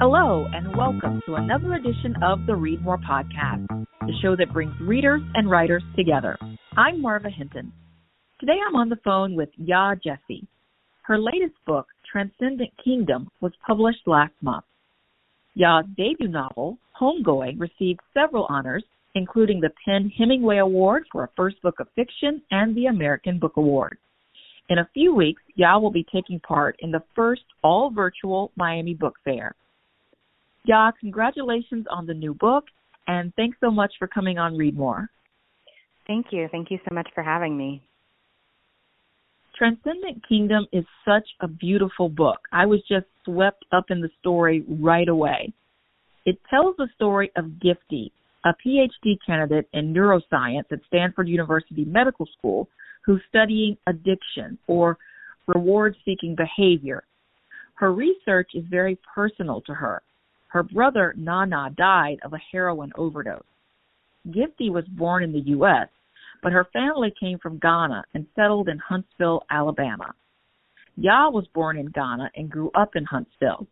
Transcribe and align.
Hello, 0.00 0.46
and 0.52 0.76
welcome 0.76 1.20
to 1.26 1.34
another 1.34 1.74
edition 1.74 2.14
of 2.22 2.46
the 2.46 2.54
Read 2.54 2.80
More 2.84 2.98
Podcast, 2.98 3.66
the 4.02 4.12
show 4.22 4.36
that 4.36 4.52
brings 4.52 4.72
readers 4.80 5.20
and 5.34 5.50
writers 5.50 5.82
together. 5.96 6.38
I'm 6.76 7.02
Marva 7.02 7.28
Hinton. 7.28 7.72
Today 8.38 8.58
I'm 8.64 8.76
on 8.76 8.90
the 8.90 9.00
phone 9.02 9.34
with 9.34 9.48
Yaa 9.60 10.00
Gyasi. 10.00 10.46
Her 11.02 11.18
latest 11.18 11.56
book, 11.66 11.88
Transcendent 12.12 12.70
Kingdom, 12.84 13.28
was 13.40 13.50
published 13.66 14.06
last 14.06 14.34
month. 14.40 14.64
Yaa's 15.58 15.86
debut 15.96 16.28
novel, 16.28 16.78
Homegoing, 17.00 17.58
received 17.58 17.98
several 18.14 18.46
honors, 18.48 18.84
including 19.16 19.60
the 19.60 19.72
PEN 19.84 20.12
Hemingway 20.16 20.58
Award 20.58 21.06
for 21.10 21.24
a 21.24 21.30
first 21.36 21.60
book 21.60 21.80
of 21.80 21.88
fiction 21.96 22.40
and 22.52 22.76
the 22.76 22.86
American 22.86 23.40
Book 23.40 23.56
Award. 23.56 23.98
In 24.68 24.78
a 24.78 24.88
few 24.94 25.12
weeks, 25.12 25.42
Yaa 25.58 25.82
will 25.82 25.90
be 25.90 26.06
taking 26.14 26.38
part 26.38 26.76
in 26.78 26.92
the 26.92 27.02
first 27.16 27.42
all 27.64 27.90
virtual 27.90 28.52
Miami 28.54 28.94
Book 28.94 29.14
Fair. 29.24 29.56
Yaa, 30.68 30.92
congratulations 31.00 31.86
on 31.90 32.06
the 32.06 32.14
new 32.14 32.34
book, 32.34 32.64
and 33.06 33.32
thanks 33.36 33.56
so 33.60 33.70
much 33.70 33.92
for 33.98 34.06
coming 34.06 34.38
on 34.38 34.56
Read 34.56 34.76
More. 34.76 35.08
Thank 36.06 36.26
you. 36.30 36.48
Thank 36.50 36.70
you 36.70 36.78
so 36.88 36.94
much 36.94 37.08
for 37.14 37.22
having 37.22 37.56
me. 37.56 37.82
Transcendent 39.56 40.22
Kingdom 40.28 40.66
is 40.72 40.84
such 41.04 41.26
a 41.40 41.48
beautiful 41.48 42.08
book. 42.08 42.38
I 42.52 42.66
was 42.66 42.80
just 42.88 43.06
swept 43.24 43.64
up 43.72 43.86
in 43.90 44.00
the 44.00 44.10
story 44.20 44.64
right 44.68 45.08
away. 45.08 45.52
It 46.26 46.38
tells 46.48 46.76
the 46.76 46.88
story 46.94 47.32
of 47.36 47.46
Gifty, 47.64 48.10
a 48.44 48.52
PhD 48.64 49.16
candidate 49.26 49.68
in 49.72 49.92
neuroscience 49.92 50.70
at 50.70 50.80
Stanford 50.86 51.28
University 51.28 51.84
Medical 51.84 52.26
School 52.38 52.68
who's 53.04 53.22
studying 53.28 53.76
addiction 53.86 54.58
or 54.66 54.98
reward 55.46 55.96
seeking 56.04 56.36
behavior. 56.36 57.04
Her 57.74 57.92
research 57.92 58.50
is 58.54 58.64
very 58.70 58.98
personal 59.14 59.62
to 59.62 59.72
her. 59.72 60.02
Her 60.48 60.62
brother, 60.62 61.14
Nana, 61.16 61.70
died 61.76 62.18
of 62.24 62.32
a 62.32 62.40
heroin 62.50 62.92
overdose. 62.96 63.42
Gifty 64.28 64.70
was 64.70 64.84
born 64.88 65.22
in 65.22 65.32
the 65.32 65.40
U.S., 65.40 65.88
but 66.42 66.52
her 66.52 66.66
family 66.72 67.12
came 67.18 67.38
from 67.38 67.58
Ghana 67.58 68.04
and 68.14 68.26
settled 68.34 68.68
in 68.68 68.78
Huntsville, 68.78 69.44
Alabama. 69.50 70.14
Yaa 70.98 71.32
was 71.32 71.46
born 71.54 71.78
in 71.78 71.86
Ghana 71.86 72.30
and 72.36 72.50
grew 72.50 72.70
up 72.74 72.96
in 72.96 73.04
Huntsville. 73.04 73.66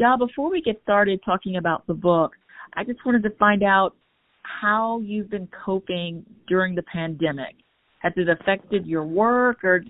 Yaa, 0.00 0.18
before 0.18 0.50
we 0.50 0.62
get 0.62 0.80
started 0.82 1.20
talking 1.24 1.56
about 1.56 1.86
the 1.86 1.94
book, 1.94 2.32
I 2.74 2.84
just 2.84 3.04
wanted 3.04 3.22
to 3.24 3.30
find 3.30 3.62
out 3.62 3.94
how 4.42 5.00
you've 5.00 5.30
been 5.30 5.48
coping 5.64 6.24
during 6.46 6.74
the 6.74 6.82
pandemic. 6.82 7.56
Has 7.98 8.12
it 8.16 8.28
affected 8.28 8.86
your 8.86 9.04
work 9.04 9.64
or 9.64 9.84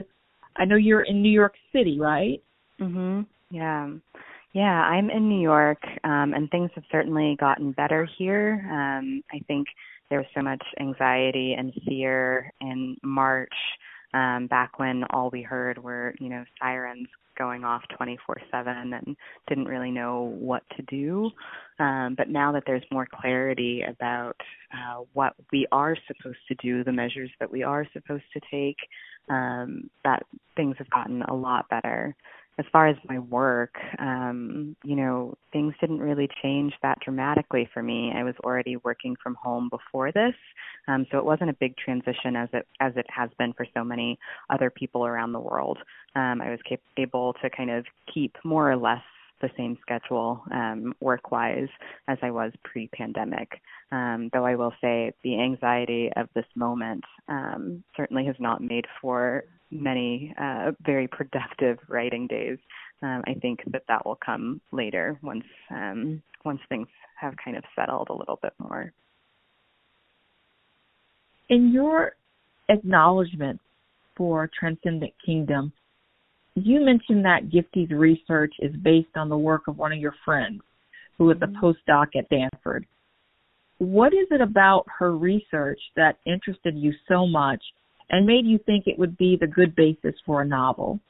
I 0.56 0.64
know 0.64 0.76
you're 0.76 1.02
in 1.02 1.22
New 1.22 1.30
York 1.30 1.54
City, 1.72 2.00
right? 2.00 2.42
Mhm. 2.80 3.26
Yeah. 3.50 3.90
Yeah, 4.54 4.80
I'm 4.82 5.10
in 5.10 5.28
New 5.28 5.40
York 5.40 5.82
um 6.04 6.32
and 6.34 6.50
things 6.50 6.70
have 6.74 6.84
certainly 6.90 7.36
gotten 7.38 7.72
better 7.72 8.08
here. 8.18 8.66
Um 8.70 9.22
I 9.32 9.40
think 9.46 9.66
there 10.10 10.18
was 10.18 10.28
so 10.34 10.42
much 10.42 10.62
anxiety 10.80 11.54
and 11.58 11.72
fear 11.86 12.50
in 12.60 12.96
March 13.02 13.52
um 14.14 14.46
back 14.46 14.78
when 14.78 15.04
all 15.10 15.30
we 15.30 15.42
heard 15.42 15.82
were, 15.82 16.14
you 16.18 16.30
know, 16.30 16.44
sirens 16.60 17.08
going 17.38 17.62
off 17.64 17.82
24/7 17.96 18.92
and 18.94 19.16
didn't 19.48 19.66
really 19.68 19.90
know 19.92 20.22
what 20.40 20.62
to 20.76 20.82
do. 20.84 21.30
Um, 21.78 22.14
but 22.16 22.28
now 22.28 22.50
that 22.52 22.64
there's 22.66 22.82
more 22.90 23.06
clarity 23.20 23.82
about 23.82 24.36
uh, 24.74 25.04
what 25.12 25.34
we 25.52 25.66
are 25.70 25.96
supposed 26.08 26.38
to 26.48 26.54
do, 26.56 26.82
the 26.82 26.92
measures 26.92 27.30
that 27.38 27.50
we 27.50 27.62
are 27.62 27.86
supposed 27.92 28.24
to 28.32 28.40
take, 28.50 28.76
um, 29.30 29.88
that 30.04 30.24
things 30.56 30.74
have 30.78 30.90
gotten 30.90 31.22
a 31.22 31.34
lot 31.34 31.68
better. 31.68 32.16
As 32.58 32.64
far 32.72 32.88
as 32.88 32.96
my 33.08 33.20
work, 33.20 33.76
um, 34.00 34.74
you 34.84 34.96
know, 34.96 35.34
things 35.52 35.74
didn't 35.80 36.00
really 36.00 36.28
change 36.42 36.72
that 36.82 36.98
dramatically 37.00 37.68
for 37.72 37.82
me. 37.82 38.12
I 38.14 38.24
was 38.24 38.34
already 38.44 38.76
working 38.78 39.14
from 39.22 39.36
home 39.36 39.68
before 39.68 40.10
this, 40.10 40.34
um, 40.88 41.06
so 41.10 41.18
it 41.18 41.24
wasn't 41.24 41.50
a 41.50 41.54
big 41.54 41.76
transition 41.76 42.34
as 42.34 42.48
it 42.52 42.66
as 42.80 42.92
it 42.96 43.06
has 43.10 43.30
been 43.38 43.52
for 43.52 43.66
so 43.74 43.84
many 43.84 44.18
other 44.50 44.70
people 44.70 45.06
around 45.06 45.32
the 45.32 45.40
world. 45.40 45.78
Um, 46.16 46.42
I 46.42 46.50
was 46.50 46.58
cap- 46.68 46.80
able 46.96 47.34
to 47.42 47.48
kind 47.50 47.70
of 47.70 47.84
keep 48.12 48.36
more 48.44 48.70
or 48.70 48.76
less 48.76 49.02
the 49.40 49.50
same 49.56 49.78
schedule 49.82 50.42
um, 50.52 50.94
work 51.00 51.30
wise 51.30 51.68
as 52.08 52.18
I 52.22 52.30
was 52.30 52.52
pre 52.64 52.88
pandemic. 52.88 53.48
Um, 53.90 54.30
though 54.32 54.44
I 54.44 54.54
will 54.54 54.72
say 54.80 55.12
the 55.22 55.40
anxiety 55.40 56.10
of 56.16 56.28
this 56.34 56.44
moment 56.54 57.04
um, 57.28 57.82
certainly 57.96 58.26
has 58.26 58.36
not 58.38 58.62
made 58.62 58.86
for 59.00 59.44
many 59.70 60.34
uh, 60.40 60.72
very 60.84 61.08
productive 61.08 61.78
writing 61.88 62.26
days. 62.26 62.58
Um, 63.02 63.22
I 63.26 63.34
think 63.34 63.60
that 63.72 63.82
that 63.88 64.04
will 64.04 64.18
come 64.24 64.60
later 64.72 65.18
once 65.22 65.44
um, 65.70 66.22
once 66.44 66.60
things 66.68 66.88
have 67.20 67.34
kind 67.42 67.56
of 67.56 67.64
settled 67.76 68.08
a 68.10 68.14
little 68.14 68.38
bit 68.42 68.52
more. 68.58 68.92
In 71.48 71.72
your 71.72 72.12
acknowledgement 72.68 73.60
for 74.16 74.50
Transcendent 74.58 75.12
Kingdom, 75.24 75.72
you 76.64 76.84
mentioned 76.84 77.24
that 77.24 77.50
Gifty's 77.50 77.90
research 77.90 78.54
is 78.60 78.74
based 78.76 79.16
on 79.16 79.28
the 79.28 79.38
work 79.38 79.68
of 79.68 79.78
one 79.78 79.92
of 79.92 79.98
your 79.98 80.14
friends 80.24 80.60
who 81.16 81.24
was 81.26 81.36
a 81.42 81.46
Mm-hmm. 81.46 81.64
postdoc 81.64 82.08
at 82.16 82.26
Stanford. 82.26 82.86
What 83.78 84.12
is 84.12 84.26
it 84.30 84.40
about 84.40 84.86
her 84.98 85.16
research 85.16 85.80
that 85.96 86.18
interested 86.26 86.76
you 86.76 86.92
so 87.06 87.26
much 87.26 87.62
and 88.10 88.26
made 88.26 88.46
you 88.46 88.58
think 88.58 88.86
it 88.86 88.98
would 88.98 89.16
be 89.18 89.36
the 89.36 89.46
good 89.46 89.74
basis 89.76 90.14
for 90.24 90.42
a 90.42 90.44
novel? 90.44 91.00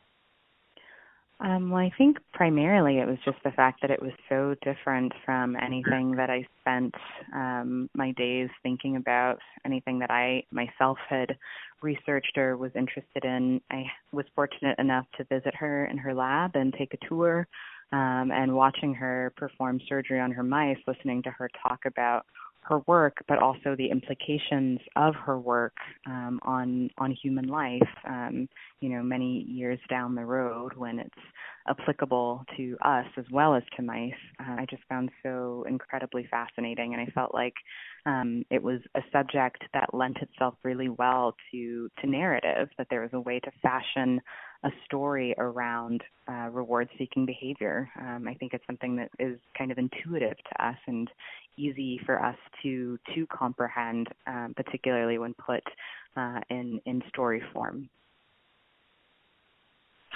Um, 1.40 1.70
well, 1.70 1.80
I 1.80 1.92
think 1.96 2.18
primarily 2.32 2.98
it 2.98 3.06
was 3.06 3.18
just 3.24 3.38
the 3.44 3.52
fact 3.52 3.80
that 3.82 3.92
it 3.92 4.02
was 4.02 4.10
so 4.28 4.56
different 4.62 5.12
from 5.24 5.54
anything 5.56 6.16
that 6.16 6.30
I 6.30 6.44
spent 6.60 6.94
um, 7.32 7.88
my 7.94 8.10
days 8.12 8.48
thinking 8.64 8.96
about, 8.96 9.38
anything 9.64 10.00
that 10.00 10.10
I 10.10 10.42
myself 10.50 10.98
had 11.08 11.36
researched 11.80 12.36
or 12.36 12.56
was 12.56 12.72
interested 12.74 13.24
in. 13.24 13.60
I 13.70 13.84
was 14.10 14.26
fortunate 14.34 14.76
enough 14.80 15.06
to 15.16 15.24
visit 15.24 15.54
her 15.54 15.86
in 15.86 15.96
her 15.98 16.12
lab 16.12 16.56
and 16.56 16.74
take 16.74 16.92
a 16.94 17.06
tour, 17.08 17.46
um, 17.92 18.32
and 18.32 18.56
watching 18.56 18.92
her 18.94 19.32
perform 19.36 19.80
surgery 19.88 20.18
on 20.18 20.32
her 20.32 20.42
mice, 20.42 20.78
listening 20.88 21.22
to 21.22 21.30
her 21.30 21.48
talk 21.62 21.80
about 21.86 22.26
her 22.68 22.80
work, 22.86 23.16
but 23.28 23.38
also 23.38 23.74
the 23.76 23.90
implications 23.90 24.78
of 24.96 25.14
her 25.14 25.38
work 25.38 25.76
um, 26.06 26.38
on 26.42 26.90
on 26.98 27.12
human 27.12 27.48
life. 27.48 27.88
Um, 28.06 28.48
you 28.80 28.88
know, 28.90 29.02
many 29.02 29.44
years 29.48 29.78
down 29.88 30.14
the 30.14 30.24
road 30.24 30.74
when 30.76 30.98
it's 30.98 31.14
applicable 31.68 32.44
to 32.56 32.76
us 32.84 33.06
as 33.16 33.24
well 33.30 33.54
as 33.54 33.62
to 33.76 33.82
mice. 33.82 34.12
Uh, 34.40 34.56
I 34.58 34.66
just 34.68 34.82
found 34.88 35.10
so 35.22 35.64
incredibly 35.68 36.26
fascinating, 36.30 36.94
and 36.94 37.02
I 37.02 37.06
felt 37.12 37.34
like 37.34 37.54
um, 38.06 38.44
it 38.50 38.62
was 38.62 38.80
a 38.94 39.00
subject 39.12 39.64
that 39.74 39.92
lent 39.92 40.18
itself 40.18 40.54
really 40.64 40.88
well 40.88 41.34
to 41.52 41.88
to 42.00 42.06
narrative. 42.06 42.68
That 42.78 42.88
there 42.90 43.02
was 43.02 43.10
a 43.12 43.20
way 43.20 43.40
to 43.40 43.50
fashion 43.62 44.20
a 44.64 44.70
story 44.86 45.34
around 45.38 46.02
uh, 46.28 46.48
reward-seeking 46.50 47.24
behavior. 47.24 47.88
Um, 48.00 48.26
I 48.26 48.34
think 48.34 48.54
it's 48.54 48.66
something 48.66 48.96
that 48.96 49.10
is 49.20 49.38
kind 49.56 49.70
of 49.70 49.78
intuitive 49.78 50.36
to 50.36 50.66
us 50.66 50.76
and 50.86 51.08
easy 51.56 52.00
for 52.04 52.22
us 52.24 52.36
to 52.62 52.98
to 53.14 53.26
comprehend, 53.26 54.08
um, 54.26 54.54
particularly 54.56 55.18
when 55.18 55.34
put 55.34 55.62
uh, 56.16 56.40
in 56.50 56.80
in 56.86 57.02
story 57.08 57.42
form. 57.52 57.88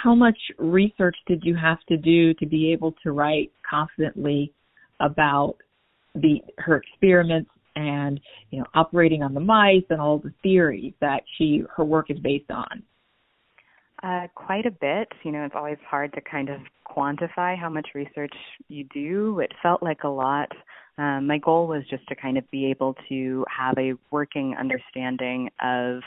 How 0.02 0.16
much 0.16 0.38
research 0.58 1.16
did 1.28 1.44
you 1.44 1.54
have 1.54 1.78
to 1.88 1.96
do 1.96 2.34
to 2.34 2.46
be 2.46 2.72
able 2.72 2.92
to 3.04 3.12
write 3.12 3.52
confidently 3.68 4.52
about 4.98 5.54
the 6.16 6.40
her 6.58 6.76
experiments 6.76 7.50
and 7.76 8.20
you 8.50 8.58
know 8.58 8.66
operating 8.74 9.22
on 9.22 9.32
the 9.32 9.40
mice 9.40 9.84
and 9.90 10.00
all 10.00 10.18
the 10.18 10.32
theories 10.42 10.92
that 11.00 11.22
she 11.38 11.62
her 11.76 11.84
work 11.84 12.10
is 12.10 12.18
based 12.18 12.50
on? 12.50 12.82
Uh, 14.02 14.26
quite 14.34 14.66
a 14.66 14.72
bit. 14.72 15.06
You 15.22 15.30
know, 15.30 15.44
it's 15.44 15.54
always 15.56 15.78
hard 15.88 16.12
to 16.14 16.20
kind 16.20 16.48
of 16.48 16.58
quantify 16.84 17.56
how 17.56 17.68
much 17.68 17.86
research 17.94 18.34
you 18.66 18.84
do. 18.92 19.38
It 19.38 19.52
felt 19.62 19.84
like 19.84 20.02
a 20.02 20.08
lot. 20.08 20.48
Um, 20.98 21.28
my 21.28 21.38
goal 21.38 21.68
was 21.68 21.84
just 21.88 22.06
to 22.08 22.16
kind 22.16 22.36
of 22.36 22.50
be 22.50 22.66
able 22.66 22.96
to 23.08 23.44
have 23.56 23.78
a 23.78 23.92
working 24.10 24.56
understanding 24.58 25.48
of 25.62 26.00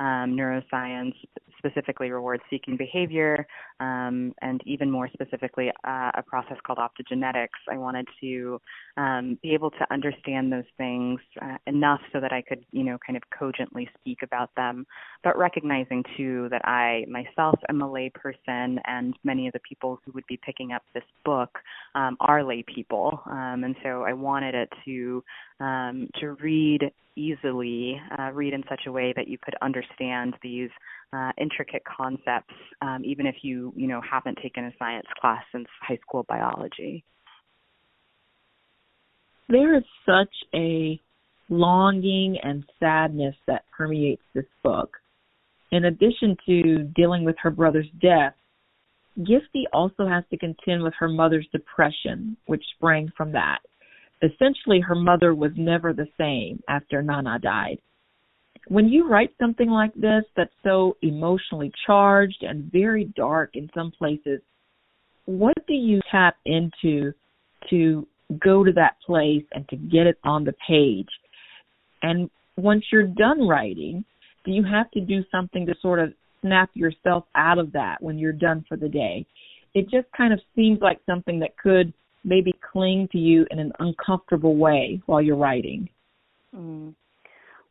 um, 0.00 0.34
neuroscience, 0.34 1.14
specifically 1.58 2.10
reward 2.10 2.40
seeking 2.48 2.76
behavior, 2.76 3.46
um, 3.80 4.32
and 4.40 4.62
even 4.64 4.90
more 4.90 5.08
specifically, 5.12 5.70
uh, 5.86 6.10
a 6.14 6.22
process 6.26 6.56
called 6.66 6.78
optogenetics. 6.78 7.60
I 7.70 7.76
wanted 7.76 8.08
to 8.22 8.60
um, 8.96 9.38
be 9.42 9.52
able 9.52 9.70
to 9.72 9.86
understand 9.92 10.50
those 10.50 10.64
things 10.78 11.20
uh, 11.42 11.58
enough 11.66 12.00
so 12.12 12.20
that 12.20 12.32
I 12.32 12.40
could, 12.40 12.64
you 12.72 12.82
know, 12.82 12.96
kind 13.06 13.16
of 13.16 13.22
cogently 13.38 13.88
speak 14.00 14.18
about 14.22 14.50
them, 14.56 14.86
but 15.22 15.36
recognizing 15.36 16.02
too 16.16 16.48
that 16.50 16.62
I 16.64 17.04
myself 17.08 17.58
am 17.68 17.82
a 17.82 17.88
layperson 17.88 18.78
and 18.86 19.14
many 19.22 19.46
of 19.46 19.52
the 19.52 19.60
people 19.68 20.00
who 20.04 20.12
would 20.12 20.26
be 20.26 20.38
picking 20.42 20.72
up 20.72 20.82
this 20.94 21.04
book 21.26 21.58
um, 21.94 22.16
are 22.20 22.42
lay 22.42 22.64
people. 22.74 23.20
Um, 23.26 23.64
and 23.64 23.76
so 23.82 24.02
I 24.02 24.14
wanted 24.14 24.54
it 24.54 24.70
to 24.86 25.22
um, 25.60 26.08
to 26.20 26.32
read 26.42 26.90
easily, 27.16 28.00
uh, 28.18 28.30
read 28.32 28.54
in 28.54 28.62
such 28.68 28.82
a 28.86 28.92
way 28.92 29.12
that 29.16 29.28
you 29.28 29.38
could 29.42 29.54
understand 29.62 30.34
these 30.42 30.70
uh, 31.12 31.32
intricate 31.38 31.82
concepts, 31.84 32.54
um, 32.82 33.02
even 33.04 33.26
if 33.26 33.36
you 33.42 33.72
you 33.76 33.86
know 33.86 34.00
haven't 34.00 34.38
taken 34.42 34.64
a 34.64 34.72
science 34.78 35.06
class 35.20 35.42
since 35.52 35.66
high 35.86 35.98
school 36.06 36.24
biology. 36.28 37.04
There 39.48 39.76
is 39.76 39.84
such 40.06 40.32
a 40.54 41.00
longing 41.48 42.38
and 42.42 42.64
sadness 42.78 43.34
that 43.48 43.64
permeates 43.76 44.22
this 44.34 44.46
book. 44.62 44.96
In 45.72 45.86
addition 45.86 46.36
to 46.46 46.84
dealing 46.94 47.24
with 47.24 47.36
her 47.42 47.50
brother's 47.50 47.88
death, 48.00 48.34
Gifty 49.18 49.64
also 49.72 50.06
has 50.06 50.24
to 50.30 50.38
contend 50.38 50.82
with 50.82 50.94
her 50.98 51.08
mother's 51.08 51.48
depression, 51.52 52.36
which 52.46 52.62
sprang 52.76 53.12
from 53.16 53.32
that. 53.32 53.58
Essentially, 54.22 54.80
her 54.80 54.94
mother 54.94 55.34
was 55.34 55.52
never 55.56 55.92
the 55.92 56.08
same 56.18 56.60
after 56.68 57.02
Nana 57.02 57.38
died. 57.38 57.78
When 58.68 58.88
you 58.88 59.08
write 59.08 59.34
something 59.40 59.70
like 59.70 59.94
this 59.94 60.24
that's 60.36 60.52
so 60.62 60.96
emotionally 61.02 61.72
charged 61.86 62.42
and 62.42 62.70
very 62.70 63.04
dark 63.16 63.50
in 63.54 63.70
some 63.74 63.90
places, 63.90 64.40
what 65.24 65.54
do 65.66 65.74
you 65.74 66.00
tap 66.10 66.36
into 66.44 67.12
to 67.70 68.06
go 68.38 68.62
to 68.62 68.72
that 68.72 68.96
place 69.04 69.44
and 69.52 69.68
to 69.68 69.76
get 69.76 70.06
it 70.06 70.18
on 70.24 70.44
the 70.44 70.54
page? 70.68 71.08
And 72.02 72.28
once 72.56 72.84
you're 72.92 73.06
done 73.06 73.48
writing, 73.48 74.04
do 74.44 74.52
you 74.52 74.64
have 74.64 74.90
to 74.92 75.00
do 75.00 75.24
something 75.30 75.66
to 75.66 75.74
sort 75.80 75.98
of 75.98 76.12
snap 76.42 76.70
yourself 76.74 77.24
out 77.34 77.58
of 77.58 77.72
that 77.72 78.02
when 78.02 78.18
you're 78.18 78.32
done 78.32 78.64
for 78.68 78.76
the 78.76 78.88
day? 78.88 79.26
It 79.74 79.88
just 79.90 80.06
kind 80.16 80.32
of 80.32 80.40
seems 80.54 80.80
like 80.80 80.98
something 81.06 81.38
that 81.40 81.56
could 81.56 81.92
maybe 82.24 82.54
cling 82.72 83.08
to 83.12 83.18
you 83.18 83.46
in 83.50 83.58
an 83.58 83.72
uncomfortable 83.78 84.56
way 84.56 85.00
while 85.06 85.22
you're 85.22 85.36
writing. 85.36 85.88
Mm. 86.54 86.94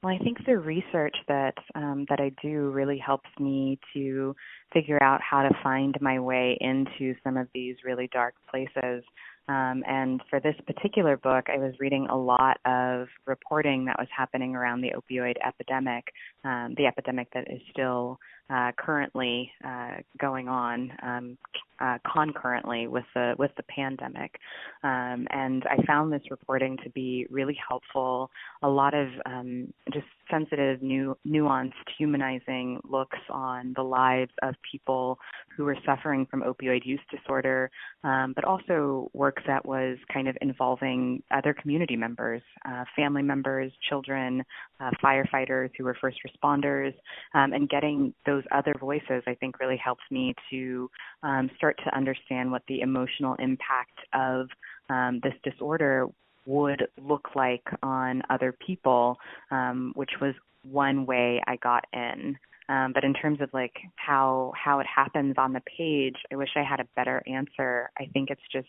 Well, 0.02 0.16
I 0.16 0.24
think 0.24 0.38
the 0.46 0.58
research 0.58 1.16
that 1.28 1.56
um, 1.76 2.06
that 2.10 2.22
I 2.22 2.32
do 2.42 2.70
really 2.70 2.98
helps 2.98 3.30
me 3.38 3.78
to 3.94 4.34
figure 4.72 5.02
out 5.04 5.20
how 5.22 5.42
to 5.42 5.50
find 5.62 5.94
my 6.00 6.20
way 6.20 6.58
into 6.62 7.16
some 7.22 7.36
of 7.36 7.48
these 7.54 7.76
really 7.84 8.10
dark 8.14 8.36
places. 8.50 9.04
Um, 9.50 9.84
and 9.88 10.22
for 10.30 10.40
this 10.40 10.56
particular 10.68 11.18
book, 11.18 11.48
I 11.54 11.58
was 11.58 11.74
reading 11.80 12.08
a 12.10 12.16
lot 12.16 12.60
of 12.66 13.08
reporting 13.26 13.86
that 13.86 13.98
was 13.98 14.08
happening 14.16 14.56
around 14.56 14.82
the 14.82 14.92
opioid 14.92 15.36
epidemic, 15.46 16.06
um, 16.46 16.76
the 16.78 16.86
epidemic 16.86 17.28
that 17.34 17.52
is 17.52 17.60
still 17.72 18.20
uh, 18.50 18.72
currently 18.78 19.52
uh, 19.64 19.98
going 20.20 20.48
on 20.48 20.92
um, 21.04 21.38
uh, 21.80 21.98
concurrently 22.12 22.88
with 22.88 23.06
the 23.14 23.36
with 23.38 23.52
the 23.56 23.64
pandemic, 23.64 24.36
um, 24.84 25.28
and 25.30 25.64
I 25.66 25.82
found 25.86 26.12
this 26.12 26.22
reporting 26.30 26.78
to 26.84 26.90
be 26.90 27.26
really 27.30 27.58
helpful. 27.68 28.30
A 28.64 28.68
lot 28.68 28.94
of 28.94 29.08
um, 29.26 29.74
just 29.94 30.06
sensitive, 30.30 30.82
new, 30.82 31.18
nuanced, 31.28 31.74
humanizing 31.98 32.80
looks 32.90 33.18
on 33.30 33.74
the 33.76 33.82
lives 33.82 34.32
of 34.44 34.56
people 34.70 35.18
who 35.56 35.64
were 35.66 35.78
suffering 35.86 36.26
from 36.30 36.42
opioid 36.42 36.86
use 36.86 37.00
disorder, 37.12 37.70
um, 38.04 38.34
but 38.36 38.44
also 38.44 39.10
work 39.14 39.38
that 39.48 39.66
was 39.66 39.98
kind 40.14 40.28
of 40.28 40.38
involving 40.42 41.22
other 41.32 41.54
community 41.54 41.96
members, 41.96 42.42
uh, 42.68 42.84
family 42.96 43.22
members, 43.22 43.72
children, 43.90 44.44
uh, 44.80 44.92
firefighters 45.04 45.70
who 45.78 45.84
were 45.84 45.96
first 46.00 46.18
responders, 46.26 46.94
um, 47.34 47.54
and 47.54 47.70
getting 47.70 48.14
those 48.26 48.44
other 48.52 48.74
voices, 48.80 49.24
I 49.28 49.36
think, 49.36 49.60
really 49.60 49.78
helps 49.78 50.04
me 50.12 50.34
to 50.50 50.90
um, 51.24 51.50
start 51.58 51.80
to 51.86 51.96
understand 51.96 52.52
what 52.52 52.64
the 52.68 52.82
emotional 52.82 53.36
impact 53.36 54.00
of 54.14 54.48
um, 54.90 55.20
this 55.24 55.34
disorder 55.44 56.08
would 56.46 56.88
look 57.02 57.30
like 57.36 57.64
on 57.84 58.24
other 58.30 58.56
people, 58.66 59.18
um, 59.52 59.92
which 59.96 60.12
was 60.22 60.34
one 60.64 61.06
way 61.06 61.42
I 61.48 61.58
got 61.58 61.86
in. 61.94 62.38
Um, 62.70 62.92
but 62.94 63.04
in 63.04 63.14
terms 63.16 63.42
of 63.42 63.50
like 63.52 63.74
how 63.96 64.54
how 64.56 64.80
it 64.80 64.86
happens 64.86 65.36
on 65.38 65.54
the 65.54 65.62
page, 65.62 66.16
I 66.32 66.36
wish 66.36 66.50
I 66.56 66.64
had 66.64 66.80
a 66.80 66.88
better 66.96 67.24
answer. 67.28 67.90
I 67.98 68.06
think 68.14 68.30
it's 68.30 68.42
just 68.52 68.68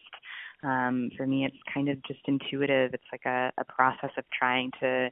um, 0.62 1.10
for 1.16 1.26
me, 1.26 1.44
it's 1.44 1.56
kind 1.72 1.88
of 1.88 2.02
just 2.04 2.20
intuitive. 2.26 2.92
It's 2.94 3.04
like 3.12 3.24
a, 3.24 3.52
a 3.58 3.64
process 3.64 4.10
of 4.16 4.24
trying 4.36 4.70
to, 4.80 5.10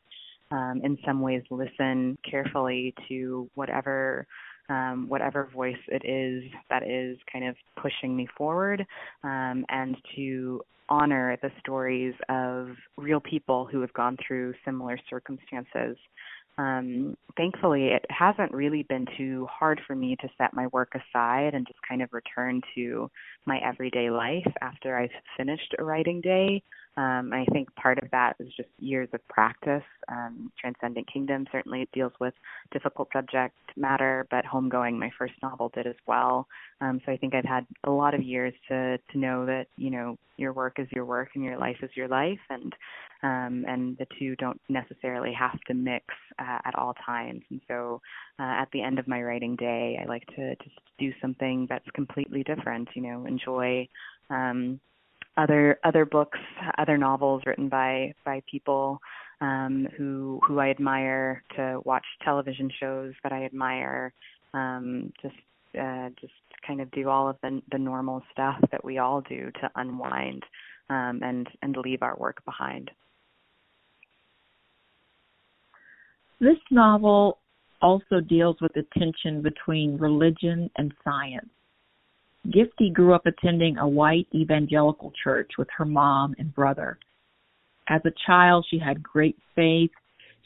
um, 0.51 0.81
in 0.85 0.99
some 1.07 1.21
ways, 1.21 1.43
listen 1.51 2.17
carefully 2.29 2.95
to 3.09 3.49
whatever 3.55 4.27
um, 4.71 5.07
whatever 5.09 5.49
voice 5.55 5.79
it 5.89 6.05
is 6.05 6.43
that 6.69 6.83
is 6.87 7.17
kind 7.33 7.49
of 7.49 7.57
pushing 7.81 8.15
me 8.15 8.29
forward, 8.37 8.85
um, 9.25 9.65
and 9.71 9.97
to 10.15 10.61
honor 10.91 11.39
the 11.41 11.51
stories 11.61 12.15
of 12.29 12.69
real 12.99 13.21
people 13.21 13.67
who 13.67 13.81
have 13.81 13.93
gone 13.95 14.17
through 14.27 14.53
similar 14.65 14.99
circumstances 15.09 15.97
um, 16.59 17.17
thankfully, 17.37 17.87
it 17.89 18.05
hasn't 18.11 18.53
really 18.53 18.83
been 18.83 19.07
too 19.17 19.47
hard 19.49 19.81
for 19.87 19.95
me 19.95 20.17
to 20.21 20.29
set 20.37 20.53
my 20.53 20.67
work 20.69 20.93
aside 20.95 21.55
and 21.55 21.67
just 21.67 21.79
kind 21.89 22.03
of 22.03 22.13
return 22.13 22.61
to 22.75 23.09
my 23.47 23.59
everyday 23.65 24.11
life 24.11 24.53
after 24.61 24.99
I've 24.99 25.11
finished 25.37 25.75
a 25.79 25.85
writing 25.85 26.21
day. 26.21 26.63
Um, 26.99 27.33
I 27.33 27.45
think 27.53 27.73
part 27.77 28.03
of 28.03 28.11
that 28.11 28.35
is 28.41 28.49
just 28.57 28.71
years 28.81 29.09
of 29.13 29.21
practice. 29.29 29.85
Um, 30.09 30.51
Transcendent 30.61 31.07
Kingdom 31.13 31.47
certainly 31.53 31.89
deals 31.93 32.13
with 32.19 32.35
difficult 32.73 33.09
subject 33.13 33.55
matter, 33.77 34.27
but 34.33 34.45
Homegoing, 34.45 34.99
my 34.99 35.11
first 35.17 35.35
novel, 35.41 35.71
did 35.73 35.87
as 35.87 35.95
well. 36.09 36.49
Um, 36.81 37.01
so 37.07 37.13
I 37.13 37.17
think 37.17 37.37
I've 37.37 37.45
had 37.45 37.65
a 37.85 37.91
lot 37.91 38.15
of 38.15 38.23
years 38.25 38.53
to 38.69 38.99
to 39.13 39.19
know 39.19 39.47
that 39.47 39.67
you 39.77 39.91
know 39.91 40.17
your 40.39 40.53
work 40.53 40.81
is 40.81 40.89
your 40.91 41.05
work 41.05 41.29
and 41.37 41.45
your 41.45 41.57
life 41.57 41.77
is 41.83 41.91
your 41.95 42.09
life, 42.09 42.41
and 42.51 42.73
um, 43.23 43.65
and 43.69 43.97
the 43.99 44.07
two 44.19 44.35
don't 44.35 44.61
necessarily 44.69 45.33
have 45.33 45.61
to 45.69 45.75
mix 45.75 46.05
uh, 46.41 46.59
at 46.65 46.75
all 46.75 46.95
times. 47.07 47.43
And 47.51 47.61
so 47.69 48.01
uh, 48.41 48.43
at 48.43 48.69
the 48.73 48.83
end 48.83 48.99
of 48.99 49.07
my 49.07 49.23
writing 49.23 49.55
day, 49.55 50.01
I 50.03 50.09
like 50.09 50.27
to 50.35 50.57
just 50.57 50.81
do 50.99 51.13
something 51.21 51.69
that's 51.71 51.89
completely 51.95 52.43
different. 52.43 52.89
You 52.95 53.03
know, 53.03 53.25
enjoy. 53.25 53.87
Um, 54.31 54.81
other 55.39 55.79
other 55.85 56.05
books, 56.05 56.39
other 56.77 56.99
novels 56.99 57.43
written 57.47 57.69
by 57.69 58.13
by 58.25 58.43
people 58.51 59.01
um, 59.41 59.87
who 59.97 60.41
who 60.47 60.59
I 60.59 60.69
admire, 60.71 61.43
to 61.57 61.81
watch 61.85 62.05
television 62.25 62.71
shows 62.81 63.15
that 63.23 63.33
I 63.33 63.45
admire, 63.45 64.13
um, 64.53 65.13
just 65.23 65.37
uh, 65.81 66.09
just 66.21 66.33
kind 66.67 66.81
of 66.81 66.91
do 66.91 67.09
all 67.09 67.29
of 67.29 67.37
the 67.43 67.63
the 67.71 67.79
normal 67.79 68.23
stuff 68.33 68.57
that 68.73 68.85
we 68.85 68.99
all 68.99 69.23
do 69.23 69.51
to 69.61 69.71
unwind 69.77 70.43
um, 70.91 71.21
and 71.23 71.47
and 71.63 71.77
leave 71.77 72.03
our 72.03 72.17
work 72.17 72.45
behind. 72.45 72.91
This 76.41 76.59
novel 76.71 77.39
also 77.81 78.21
deals 78.21 78.57
with 78.61 78.73
the 78.75 78.85
tension 78.97 79.43
between 79.43 79.97
religion 79.99 80.71
and 80.77 80.93
science. 81.05 81.49
Gifty 82.49 82.93
grew 82.93 83.15
up 83.15 83.27
attending 83.27 83.79
a 83.79 83.89
white 83.89 84.27
evangelical 84.35 85.13
church 85.23 85.53
with 85.59 85.69
her 85.77 85.85
mom 85.85 86.35
and 86.39 86.55
brother. 86.55 86.99
As 87.89 88.01
a 88.05 88.13
child, 88.27 88.67
she 88.71 88.79
had 88.79 89.03
great 89.03 89.37
faith. 89.55 89.91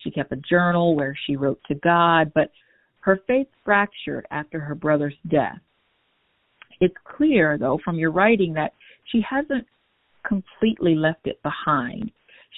She 0.02 0.10
kept 0.10 0.32
a 0.32 0.36
journal 0.36 0.96
where 0.96 1.16
she 1.26 1.36
wrote 1.36 1.60
to 1.68 1.74
God, 1.76 2.32
but 2.34 2.50
her 3.00 3.20
faith 3.26 3.48
fractured 3.64 4.26
after 4.30 4.58
her 4.60 4.74
brother's 4.74 5.14
death. 5.28 5.58
It's 6.80 6.94
clear, 7.04 7.58
though, 7.58 7.78
from 7.84 7.96
your 7.96 8.10
writing 8.10 8.52
that 8.54 8.72
she 9.10 9.20
hasn't 9.28 9.66
completely 10.26 10.94
left 10.94 11.26
it 11.26 11.40
behind. 11.42 12.10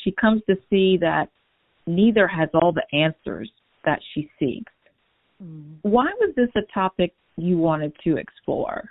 She 0.03 0.13
comes 0.13 0.43
to 0.49 0.57
see 0.71 0.97
that 0.99 1.29
neither 1.87 2.27
has 2.27 2.49
all 2.55 2.73
the 2.73 2.87
answers 2.97 3.51
that 3.85 4.01
she 4.13 4.31
seeks. 4.39 4.73
Mm. 5.43 5.77
Why 5.83 6.07
was 6.21 6.35
this 6.37 6.51
a 6.57 6.73
topic 6.73 7.15
you 7.37 7.59
wanted 7.59 7.93
to 8.05 8.17
explore? 8.17 8.89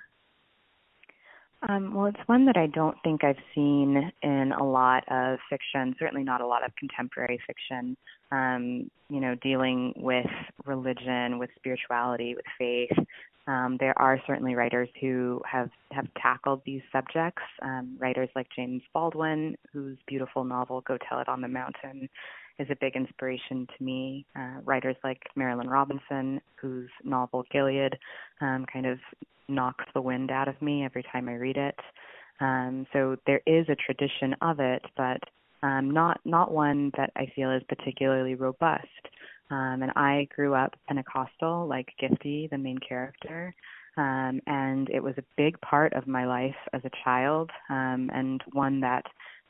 Um, 1.69 1.93
well, 1.93 2.07
it's 2.07 2.19
one 2.27 2.45
that 2.45 2.57
I 2.57 2.67
don't 2.67 2.97
think 3.03 3.23
I've 3.23 3.37
seen 3.55 4.11
in 4.21 4.51
a 4.51 4.63
lot 4.63 5.03
of 5.09 5.39
fiction, 5.49 5.95
certainly 5.97 6.23
not 6.23 6.41
a 6.41 6.47
lot 6.47 6.65
of 6.65 6.75
contemporary 6.75 7.39
fiction, 7.47 7.95
um, 8.31 8.91
you 9.09 9.21
know, 9.21 9.35
dealing 9.35 9.93
with 9.95 10.25
religion, 10.65 11.39
with 11.39 11.49
spirituality, 11.55 12.35
with 12.35 12.45
faith. 12.59 13.05
Um, 13.47 13.77
there 13.79 13.97
are 13.97 14.19
certainly 14.27 14.55
writers 14.55 14.89
who 14.99 15.41
have, 15.49 15.69
have 15.91 16.07
tackled 16.21 16.61
these 16.65 16.81
subjects, 16.91 17.43
um, 17.61 17.97
writers 17.97 18.29
like 18.35 18.47
James 18.55 18.81
Baldwin, 18.93 19.55
whose 19.71 19.97
beautiful 20.07 20.43
novel, 20.43 20.81
Go 20.81 20.97
Tell 21.09 21.19
It 21.19 21.29
on 21.29 21.41
the 21.41 21.47
Mountain, 21.47 22.09
is 22.59 22.67
a 22.69 22.77
big 22.79 22.95
inspiration 22.95 23.67
to 23.77 23.83
me. 23.83 24.25
Uh, 24.37 24.61
writers 24.63 24.95
like 25.03 25.21
Marilynne 25.37 25.69
Robinson, 25.69 26.41
whose 26.55 26.89
novel 27.03 27.43
Gilead 27.51 27.97
um, 28.41 28.65
kind 28.71 28.85
of 28.85 28.99
knocks 29.47 29.85
the 29.93 30.01
wind 30.01 30.31
out 30.31 30.47
of 30.47 30.61
me 30.61 30.85
every 30.85 31.03
time 31.11 31.27
I 31.27 31.35
read 31.35 31.57
it. 31.57 31.75
Um, 32.39 32.85
so 32.93 33.15
there 33.25 33.41
is 33.45 33.67
a 33.69 33.75
tradition 33.75 34.35
of 34.41 34.59
it, 34.59 34.83
but 34.97 35.19
um, 35.61 35.91
not 35.91 36.19
not 36.25 36.51
one 36.51 36.91
that 36.97 37.11
I 37.15 37.31
feel 37.35 37.51
is 37.51 37.63
particularly 37.69 38.35
robust. 38.35 38.87
Um, 39.49 39.83
and 39.83 39.91
I 39.95 40.27
grew 40.35 40.53
up 40.53 40.73
Pentecostal, 40.87 41.67
like 41.67 41.87
Gifty, 42.01 42.49
the 42.49 42.57
main 42.57 42.77
character, 42.77 43.53
um, 43.97 44.41
and 44.47 44.89
it 44.89 45.03
was 45.03 45.13
a 45.17 45.23
big 45.37 45.59
part 45.61 45.93
of 45.93 46.07
my 46.07 46.25
life 46.25 46.55
as 46.73 46.81
a 46.85 46.91
child, 47.03 47.51
um, 47.69 48.09
and 48.13 48.41
one 48.53 48.79
that 48.81 49.05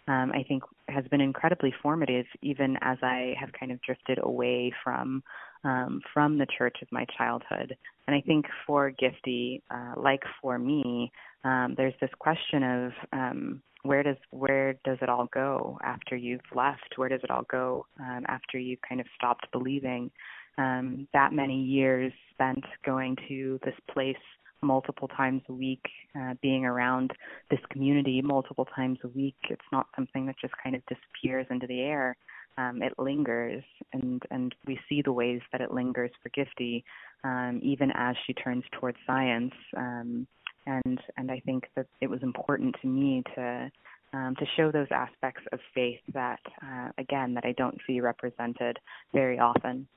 um, 0.07 0.31
I 0.33 0.43
think 0.47 0.63
has 0.89 1.05
been 1.09 1.21
incredibly 1.21 1.73
formative, 1.81 2.25
even 2.41 2.77
as 2.81 2.97
I 3.01 3.35
have 3.39 3.51
kind 3.57 3.71
of 3.71 3.81
drifted 3.81 4.19
away 4.21 4.73
from 4.83 5.23
um, 5.63 6.01
from 6.13 6.37
the 6.37 6.47
church 6.57 6.77
of 6.81 6.91
my 6.91 7.05
childhood. 7.17 7.75
And 8.05 8.15
I 8.15 8.21
think 8.21 8.45
for 8.67 8.91
Gifty, 8.91 9.61
uh, 9.71 9.93
like 9.95 10.21
for 10.41 10.59
me, 10.59 11.09
um, 11.45 11.73
there's 11.77 11.93
this 12.01 12.09
question 12.19 12.63
of 12.63 12.91
um, 13.13 13.61
where 13.83 14.03
does 14.03 14.17
where 14.31 14.73
does 14.85 14.97
it 15.01 15.09
all 15.09 15.27
go 15.33 15.79
after 15.83 16.15
you've 16.15 16.41
left? 16.53 16.97
Where 16.97 17.09
does 17.09 17.21
it 17.23 17.31
all 17.31 17.45
go 17.49 17.85
um, 17.99 18.25
after 18.27 18.57
you've 18.57 18.81
kind 18.87 18.99
of 18.99 19.07
stopped 19.15 19.47
believing? 19.51 20.11
Um, 20.57 21.07
that 21.13 21.33
many 21.33 21.61
years 21.61 22.13
spent 22.33 22.63
going 22.85 23.17
to 23.27 23.59
this 23.63 23.75
place 23.91 24.15
multiple 24.63 25.07
times 25.07 25.41
a 25.49 25.53
week, 25.53 25.85
uh, 26.19 26.33
being 26.41 26.65
around 26.65 27.11
this 27.49 27.59
community 27.69 28.21
multiple 28.21 28.67
times 28.75 28.99
a 29.03 29.07
week. 29.09 29.35
It's 29.49 29.61
not 29.71 29.87
something 29.95 30.25
that 30.27 30.35
just 30.41 30.53
kind 30.63 30.75
of 30.75 30.81
disappears 30.85 31.47
into 31.49 31.67
the 31.67 31.81
air. 31.81 32.15
Um, 32.57 32.83
it 32.83 32.93
lingers, 32.99 33.63
and 33.93 34.21
and 34.29 34.53
we 34.67 34.79
see 34.87 35.01
the 35.01 35.11
ways 35.11 35.41
that 35.51 35.61
it 35.61 35.71
lingers 35.71 36.11
for 36.21 36.29
Gifty, 36.29 36.83
um, 37.23 37.59
even 37.63 37.91
as 37.95 38.15
she 38.27 38.33
turns 38.33 38.63
towards 38.79 38.97
science. 39.07 39.53
Um, 39.75 40.27
and 40.65 40.99
and 41.17 41.31
I 41.31 41.41
think 41.45 41.65
that 41.75 41.87
it 42.01 42.09
was 42.09 42.21
important 42.21 42.75
to 42.81 42.87
me 42.87 43.23
to 43.35 43.71
um, 44.13 44.35
to 44.37 44.45
show 44.55 44.71
those 44.71 44.87
aspects 44.91 45.41
of 45.51 45.59
faith 45.73 45.99
that 46.13 46.39
uh, 46.61 46.89
again 46.97 47.33
that 47.33 47.45
I 47.45 47.53
don't 47.53 47.79
see 47.87 47.99
represented 48.01 48.77
very 49.13 49.39
often. 49.39 49.87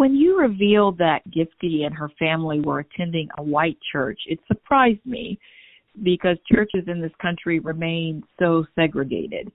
When 0.00 0.14
you 0.14 0.40
revealed 0.40 0.96
that 0.96 1.20
Gifty 1.28 1.84
and 1.84 1.94
her 1.94 2.08
family 2.18 2.58
were 2.58 2.78
attending 2.78 3.28
a 3.36 3.42
white 3.42 3.76
church, 3.92 4.18
it 4.26 4.38
surprised 4.48 5.04
me 5.04 5.38
because 6.02 6.38
churches 6.50 6.84
in 6.86 7.02
this 7.02 7.12
country 7.20 7.58
remain 7.58 8.22
so 8.38 8.64
segregated. 8.74 9.52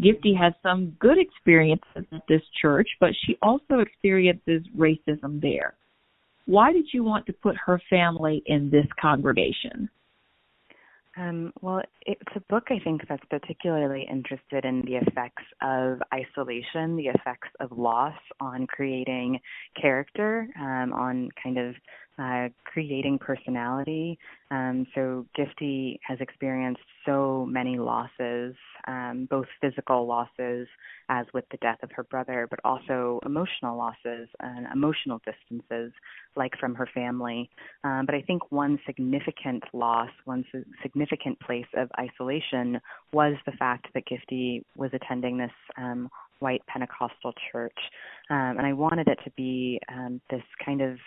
Gifty 0.00 0.38
has 0.38 0.52
some 0.62 0.96
good 1.00 1.18
experiences 1.18 2.06
at 2.12 2.22
this 2.28 2.42
church, 2.62 2.88
but 3.00 3.10
she 3.26 3.36
also 3.42 3.80
experiences 3.80 4.62
racism 4.76 5.40
there. 5.42 5.74
Why 6.46 6.72
did 6.72 6.86
you 6.92 7.02
want 7.02 7.26
to 7.26 7.32
put 7.32 7.56
her 7.66 7.82
family 7.90 8.44
in 8.46 8.70
this 8.70 8.86
congregation? 9.00 9.90
Um, 11.18 11.52
well, 11.62 11.82
it's 12.02 12.36
a 12.36 12.40
book 12.48 12.64
I 12.70 12.78
think 12.82 13.02
that's 13.08 13.24
particularly 13.28 14.06
interested 14.08 14.64
in 14.64 14.82
the 14.82 14.96
effects 14.96 15.42
of 15.60 16.00
isolation, 16.14 16.96
the 16.96 17.08
effects 17.08 17.48
of 17.58 17.76
loss 17.76 18.14
on 18.40 18.66
creating 18.68 19.40
character, 19.80 20.48
um, 20.58 20.92
on 20.92 21.28
kind 21.42 21.58
of 21.58 21.74
uh, 22.18 22.48
creating 22.64 23.18
personality. 23.18 24.18
Um, 24.50 24.86
so 24.94 25.26
Gifty 25.38 25.98
has 26.02 26.18
experienced 26.20 26.80
so 27.06 27.46
many 27.48 27.78
losses, 27.78 28.54
um, 28.86 29.28
both 29.30 29.46
physical 29.60 30.06
losses, 30.06 30.66
as 31.08 31.26
with 31.32 31.44
the 31.50 31.58
death 31.58 31.78
of 31.82 31.90
her 31.92 32.04
brother, 32.04 32.46
but 32.50 32.58
also 32.64 33.20
emotional 33.24 33.76
losses 33.76 34.28
and 34.40 34.66
emotional 34.72 35.20
distances, 35.24 35.92
like 36.34 36.52
from 36.58 36.74
her 36.74 36.88
family. 36.94 37.48
Um, 37.84 38.04
but 38.06 38.14
I 38.14 38.22
think 38.22 38.50
one 38.50 38.78
significant 38.86 39.64
loss, 39.72 40.10
one 40.24 40.44
significant 40.82 41.38
place 41.40 41.66
of 41.76 41.88
isolation, 41.98 42.80
was 43.12 43.34
the 43.46 43.52
fact 43.52 43.86
that 43.94 44.04
Gifty 44.06 44.62
was 44.76 44.90
attending 44.92 45.38
this 45.38 45.50
um, 45.76 46.08
white 46.40 46.62
Pentecostal 46.66 47.32
church, 47.52 47.78
um, 48.30 48.56
and 48.58 48.66
I 48.66 48.72
wanted 48.72 49.08
it 49.08 49.18
to 49.24 49.30
be 49.36 49.80
um, 49.92 50.20
this 50.30 50.42
kind 50.64 50.80
of 50.80 50.98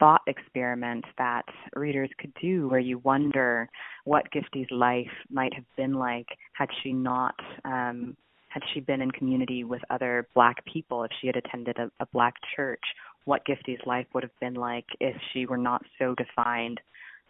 thought 0.00 0.22
experiment 0.26 1.04
that 1.18 1.44
readers 1.76 2.10
could 2.18 2.32
do 2.42 2.68
where 2.68 2.80
you 2.80 2.98
wonder 2.98 3.68
what 4.04 4.32
Gifty's 4.32 4.70
life 4.72 5.06
might 5.30 5.54
have 5.54 5.64
been 5.76 5.92
like 5.94 6.26
had 6.54 6.68
she 6.82 6.92
not 6.92 7.34
um 7.64 8.16
had 8.48 8.62
she 8.74 8.80
been 8.80 9.00
in 9.00 9.12
community 9.12 9.62
with 9.62 9.80
other 9.90 10.26
black 10.34 10.64
people 10.64 11.04
if 11.04 11.10
she 11.20 11.28
had 11.28 11.36
attended 11.36 11.78
a, 11.78 11.88
a 12.00 12.06
black 12.12 12.34
church 12.56 12.82
what 13.26 13.46
Gifty's 13.46 13.80
life 13.86 14.06
would 14.14 14.24
have 14.24 14.40
been 14.40 14.54
like 14.54 14.86
if 14.98 15.14
she 15.32 15.46
were 15.46 15.58
not 15.58 15.82
so 15.98 16.14
defined 16.16 16.80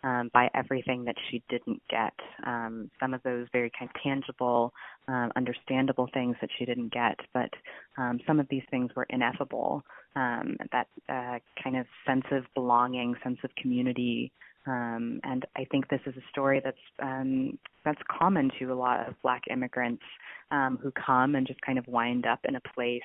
um, 0.03 0.31
by 0.33 0.49
everything 0.55 1.05
that 1.05 1.17
she 1.31 1.43
didn't 1.49 1.83
get. 1.89 2.15
Um, 2.47 2.91
some 3.01 3.15
of 3.15 3.23
those 3.23 3.47
very 3.53 3.71
kind 3.79 3.91
of 3.95 4.03
tangible, 4.03 4.73
um, 5.09 5.31
understandable 5.37 6.09
things 6.13 6.37
that 6.41 6.51
she 6.59 6.65
didn't 6.65 6.93
get, 6.93 7.19
but 7.35 7.51
um, 7.99 8.21
some 8.27 8.41
of 8.41 8.47
these 8.51 8.63
things 8.71 8.91
were 8.97 9.07
ineffable. 9.11 9.83
Um, 10.17 10.57
that 10.73 10.89
uh, 11.09 11.39
kind 11.63 11.77
of 11.77 11.87
sense 12.05 12.25
of 12.33 12.43
belonging, 12.55 13.15
sense 13.23 13.39
of 13.45 13.51
community, 13.55 14.33
um, 14.67 15.21
and 15.25 15.47
I 15.57 15.65
think 15.71 15.89
this 15.89 16.01
is 16.07 16.15
a 16.17 16.31
story 16.31 16.61
that's 16.63 16.77
um, 17.01 17.59
that's 17.85 18.01
common 18.11 18.51
to 18.59 18.67
a 18.67 18.75
lot 18.75 19.09
of 19.09 19.15
Black 19.23 19.43
immigrants 19.51 20.03
um, 20.51 20.79
who 20.83 20.93
come 20.93 21.35
and 21.35 21.47
just 21.47 21.61
kind 21.63 21.79
of 21.79 21.87
wind 21.87 22.27
up 22.27 22.41
in 22.45 22.57
a 22.57 22.61
place 22.75 23.03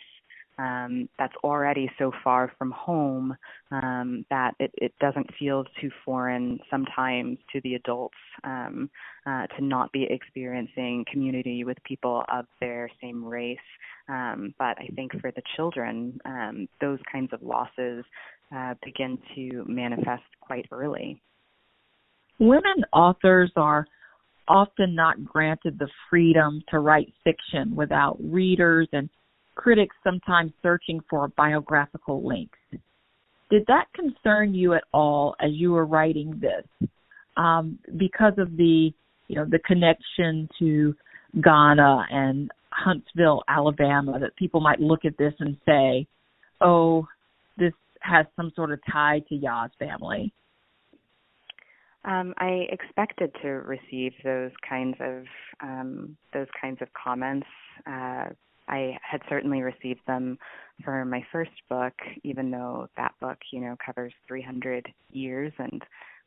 um, 0.58 1.10
that's 1.18 1.34
already 1.44 1.90
so 2.00 2.12
far 2.24 2.52
from 2.58 2.72
home 2.72 3.36
um, 3.72 4.26
that 4.30 4.54
it, 4.60 4.72
it 4.76 4.94
doesn't 5.00 5.30
feel 5.38 5.66
too 5.82 5.90
foreign 6.04 6.60
sometimes 6.70 7.38
to 7.52 7.62
the 7.62 7.76
adults 7.76 8.16
um, 8.44 8.90
uh, 9.26 9.48
to 9.48 9.64
not 9.64 9.92
be 9.92 10.08
experiencing 10.10 11.06
community 11.12 11.64
with 11.64 11.78
people 11.84 12.24
of 12.32 12.46
their 12.60 12.90
same 13.02 13.24
race. 13.24 13.58
Um, 14.08 14.54
but 14.58 14.78
I 14.80 14.88
think 14.96 15.20
for 15.20 15.32
the 15.32 15.42
children, 15.56 16.20
um, 16.26 16.68
those 16.80 17.00
kinds 17.12 17.34
of 17.34 17.42
losses 17.42 18.06
uh, 18.56 18.76
begin 18.84 19.18
to 19.36 19.66
manifest 19.68 20.24
quite 20.40 20.68
early. 20.72 21.22
Women 22.40 22.84
authors 22.94 23.52
are 23.56 23.88
often 24.48 24.94
not 24.94 25.24
granted 25.24 25.80
the 25.80 25.90
freedom 26.10 26.62
to 26.70 26.80
write 26.80 27.12
fiction 27.24 27.76
without 27.76 28.18
readers 28.20 28.88
and 28.94 29.10
critics 29.56 29.96
sometimes 30.04 30.52
searching 30.62 31.00
for 31.10 31.28
biographical 31.30 32.26
links. 32.26 32.58
Did 33.50 33.66
that 33.68 33.86
concern 33.94 34.54
you 34.54 34.74
at 34.74 34.84
all 34.94 35.36
as 35.40 35.52
you 35.54 35.72
were 35.72 35.86
writing 35.86 36.40
this? 36.40 36.90
Um, 37.38 37.80
because 37.98 38.34
of 38.38 38.56
the 38.58 38.92
you 39.28 39.36
know 39.36 39.46
the 39.46 39.60
connection 39.60 40.48
to 40.60 40.96
Ghana 41.44 42.06
and 42.10 42.52
Huntsville, 42.70 43.44
Alabama, 43.48 44.20
that 44.20 44.36
people 44.36 44.62
might 44.62 44.80
look 44.80 45.06
at 45.06 45.18
this 45.18 45.34
and 45.40 45.58
say, 45.66 46.08
"Oh, 46.62 47.08
this 47.58 47.74
has 48.02 48.26
some 48.36 48.52
sort 48.56 48.72
of 48.72 48.80
tie 48.92 49.20
to 49.30 49.36
Yaa's 49.36 49.72
family." 49.80 50.34
Um, 52.06 52.36
I 52.38 52.68
expected 52.70 53.32
to 53.42 53.48
receive 53.48 54.14
those 54.24 54.52
kinds 54.68 54.96
of 55.00 55.24
um, 55.62 56.16
those 56.34 56.48
kinds 56.60 56.82
of 56.82 56.88
comments. 56.94 57.48
Uh, 57.88 58.26
I 58.76 58.98
had 59.02 59.22
certainly 59.30 59.62
received 59.62 60.02
them 60.06 60.38
for 60.84 61.06
my 61.06 61.26
first 61.32 61.52
book, 61.70 61.94
even 62.24 62.52
though 62.52 62.90
that 62.98 63.14
book, 63.22 63.38
you 63.52 63.62
know, 63.62 63.78
covers 63.84 64.14
300 64.28 64.88
years 65.12 65.54
and 65.58 65.82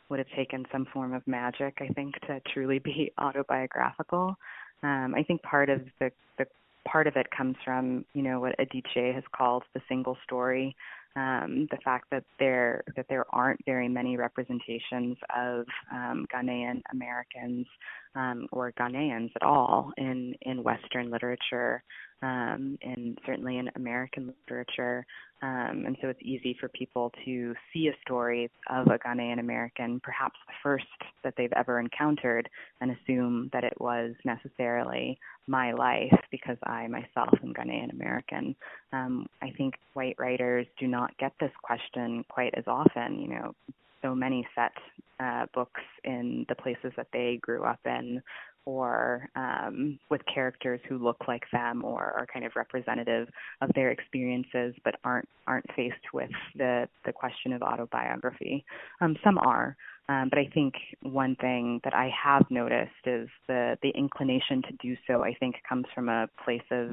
would 0.08 0.18
have 0.18 0.28
taken 0.34 0.64
some 0.72 0.86
form 0.92 1.12
of 1.12 1.26
magic, 1.26 1.78
I 1.80 1.88
think, 1.88 2.14
to 2.26 2.40
truly 2.54 2.78
be 2.78 3.12
autobiographical. 3.18 4.34
Um, 4.82 5.14
I 5.14 5.22
think 5.26 5.42
part 5.42 5.68
of 5.68 5.82
the 6.00 6.10
the 6.38 6.46
part 6.86 7.06
of 7.06 7.16
it 7.16 7.26
comes 7.36 7.56
from, 7.64 8.04
you 8.14 8.22
know, 8.22 8.40
what 8.40 8.54
Adichie 8.58 9.14
has 9.14 9.24
called 9.36 9.64
the 9.74 9.80
single 9.88 10.16
story, 10.24 10.74
um, 11.16 11.66
the 11.70 11.78
fact 11.84 12.06
that 12.10 12.24
there 12.38 12.82
that 12.96 13.06
there 13.10 13.26
aren't 13.30 13.62
very 13.66 13.88
many 13.88 14.16
representations 14.16 15.16
of 15.36 15.66
um, 15.92 16.26
Ghanaian 16.32 16.80
Americans 16.92 17.66
um, 18.14 18.46
or 18.52 18.72
Ghanaians 18.72 19.30
at 19.36 19.42
all 19.42 19.92
in 19.98 20.34
in 20.42 20.62
Western 20.62 21.10
literature 21.10 21.82
um, 22.22 22.78
and 22.82 23.18
certainly 23.26 23.58
in 23.58 23.70
American 23.76 24.32
literature. 24.48 25.06
Um, 25.40 25.84
and 25.86 25.96
so 26.02 26.08
it's 26.08 26.20
easy 26.22 26.56
for 26.58 26.68
people 26.68 27.12
to 27.24 27.54
see 27.72 27.88
a 27.88 28.00
story 28.04 28.50
of 28.68 28.88
a 28.88 28.98
Ghanaian 28.98 29.38
American, 29.38 30.00
perhaps 30.00 30.34
the 30.48 30.54
first 30.62 30.84
that 31.22 31.34
they've 31.36 31.52
ever 31.54 31.78
encountered, 31.78 32.48
and 32.80 32.90
assume 32.90 33.48
that 33.52 33.62
it 33.62 33.80
was 33.80 34.14
necessarily 34.24 35.16
my 35.46 35.72
life 35.72 36.18
because 36.32 36.56
I 36.64 36.88
myself 36.88 37.28
am 37.42 37.54
Ghanaian 37.54 37.92
American. 37.92 38.56
Um, 38.92 39.28
I 39.40 39.50
think 39.56 39.74
white 39.94 40.16
writers 40.18 40.66
do 40.78 40.88
not 40.88 41.16
get 41.18 41.32
this 41.38 41.52
question 41.62 42.24
quite 42.28 42.54
as 42.56 42.64
often. 42.66 43.20
You 43.20 43.28
know, 43.28 43.54
so 44.02 44.14
many 44.14 44.46
set 44.56 44.72
uh, 45.20 45.46
books 45.54 45.80
in 46.04 46.46
the 46.48 46.54
places 46.54 46.92
that 46.96 47.08
they 47.12 47.38
grew 47.42 47.64
up 47.64 47.80
in 47.84 48.22
or 48.68 49.30
um, 49.34 49.98
with 50.10 50.20
characters 50.32 50.78
who 50.86 50.98
look 50.98 51.16
like 51.26 51.44
them 51.52 51.82
or 51.82 52.02
are 52.02 52.26
kind 52.30 52.44
of 52.44 52.52
representative 52.54 53.26
of 53.62 53.70
their 53.74 53.90
experiences 53.90 54.74
but 54.84 54.94
aren't 55.04 55.26
aren't 55.46 55.64
faced 55.74 56.12
with 56.12 56.28
the 56.54 56.86
the 57.06 57.12
question 57.12 57.54
of 57.54 57.62
autobiography. 57.62 58.62
Um, 59.00 59.16
some 59.24 59.38
are, 59.38 59.74
um, 60.10 60.28
but 60.28 60.38
I 60.38 60.50
think 60.52 60.74
one 61.00 61.34
thing 61.36 61.80
that 61.82 61.94
I 61.94 62.10
have 62.22 62.44
noticed 62.50 63.06
is 63.06 63.30
the 63.46 63.78
the 63.82 63.88
inclination 63.96 64.60
to 64.68 64.76
do 64.82 64.94
so. 65.06 65.24
I 65.24 65.32
think 65.40 65.54
comes 65.66 65.86
from 65.94 66.10
a 66.10 66.28
place 66.44 66.60
of 66.70 66.90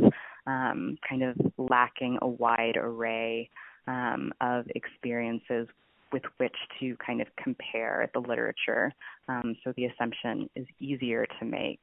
um, 0.48 0.98
kind 1.10 1.24
of 1.24 1.36
lacking 1.58 2.20
a 2.22 2.28
wide 2.30 2.78
array 2.78 3.50
um, 3.86 4.32
of 4.40 4.66
experiences 4.76 5.68
with 6.12 6.24
which 6.38 6.56
to 6.80 6.96
kind 7.06 7.22
of 7.22 7.28
compare 7.42 8.10
the 8.14 8.20
literature. 8.20 8.92
Um, 9.28 9.56
so 9.64 9.74
the 9.76 9.86
assumption 9.86 10.50
is 10.56 10.66
easier 10.80 11.26
to 11.40 11.46
make. 11.46 11.82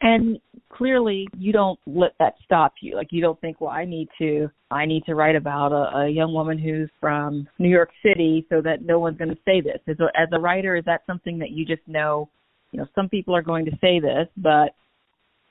And 0.00 0.40
clearly, 0.68 1.28
you 1.38 1.52
don't 1.52 1.78
let 1.86 2.12
that 2.18 2.34
stop 2.44 2.74
you. 2.80 2.96
Like 2.96 3.08
you 3.10 3.20
don't 3.20 3.40
think, 3.40 3.60
well, 3.60 3.70
I 3.70 3.84
need 3.84 4.08
to, 4.18 4.48
I 4.70 4.84
need 4.84 5.04
to 5.04 5.14
write 5.14 5.36
about 5.36 5.70
a, 5.70 5.98
a 5.98 6.08
young 6.08 6.34
woman 6.34 6.58
who's 6.58 6.90
from 7.00 7.46
New 7.60 7.68
York 7.68 7.90
City, 8.04 8.44
so 8.48 8.60
that 8.62 8.82
no 8.82 8.98
one's 8.98 9.18
going 9.18 9.30
to 9.30 9.38
say 9.44 9.60
this. 9.60 9.78
As 9.86 10.00
a, 10.00 10.06
as 10.20 10.28
a 10.32 10.40
writer, 10.40 10.74
is 10.76 10.84
that 10.86 11.02
something 11.06 11.38
that 11.38 11.50
you 11.50 11.64
just 11.64 11.86
know 11.86 12.28
you 12.72 12.80
know, 12.80 12.86
some 12.94 13.08
people 13.08 13.36
are 13.36 13.42
going 13.42 13.66
to 13.66 13.78
say 13.80 14.00
this, 14.00 14.26
but 14.36 14.74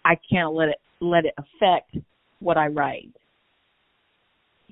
I 0.04 0.18
can't 0.30 0.54
let 0.54 0.70
it 0.70 0.78
let 1.00 1.26
it 1.26 1.34
affect 1.38 1.96
what 2.40 2.58
I 2.58 2.68
write. 2.68 3.10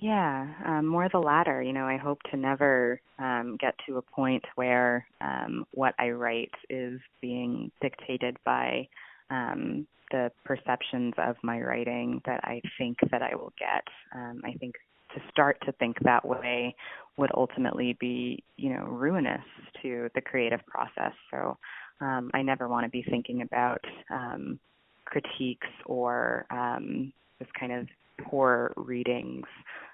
Yeah, 0.02 0.48
um, 0.66 0.86
more 0.88 1.10
the 1.10 1.20
latter. 1.20 1.62
You 1.62 1.74
know, 1.74 1.86
I 1.86 1.98
hope 1.98 2.20
to 2.32 2.38
never 2.38 3.02
um, 3.18 3.58
get 3.60 3.76
to 3.88 3.98
a 3.98 4.02
point 4.02 4.44
where 4.56 5.06
um, 5.20 5.66
what 5.74 5.94
I 6.00 6.12
write 6.12 6.54
is 6.70 7.02
being 7.22 7.70
dictated 7.82 8.38
by 8.46 8.88
um, 9.30 9.86
the 10.12 10.32
perceptions 10.46 11.14
of 11.18 11.36
my 11.44 11.60
writing 11.60 12.22
that 12.26 12.40
I 12.44 12.62
think 12.78 12.98
that 13.12 13.22
I 13.22 13.36
will 13.36 13.52
get. 13.60 13.84
Um, 14.16 14.42
I 14.46 14.54
think 14.54 14.76
to 15.16 15.22
start 15.32 15.58
to 15.66 15.74
think 15.74 15.98
that 16.04 16.26
way 16.26 16.76
would 17.18 17.32
ultimately 17.36 17.98
be, 18.00 18.42
you 18.56 18.70
know, 18.74 18.86
ruinous 18.86 19.44
to 19.82 20.10
the 20.16 20.22
creative 20.22 20.66
process. 20.66 21.14
So 21.30 21.58
um, 22.00 22.32
I 22.34 22.42
never 22.42 22.70
want 22.70 22.86
to 22.86 22.90
be 22.90 23.04
thinking 23.10 23.42
about 23.42 23.84
um, 24.10 24.60
critiques 25.04 25.68
or 25.86 26.46
um, 26.52 27.12
just 27.40 27.54
kind 27.60 27.74
of 27.74 27.88
poor 28.24 28.72
readings 28.78 29.46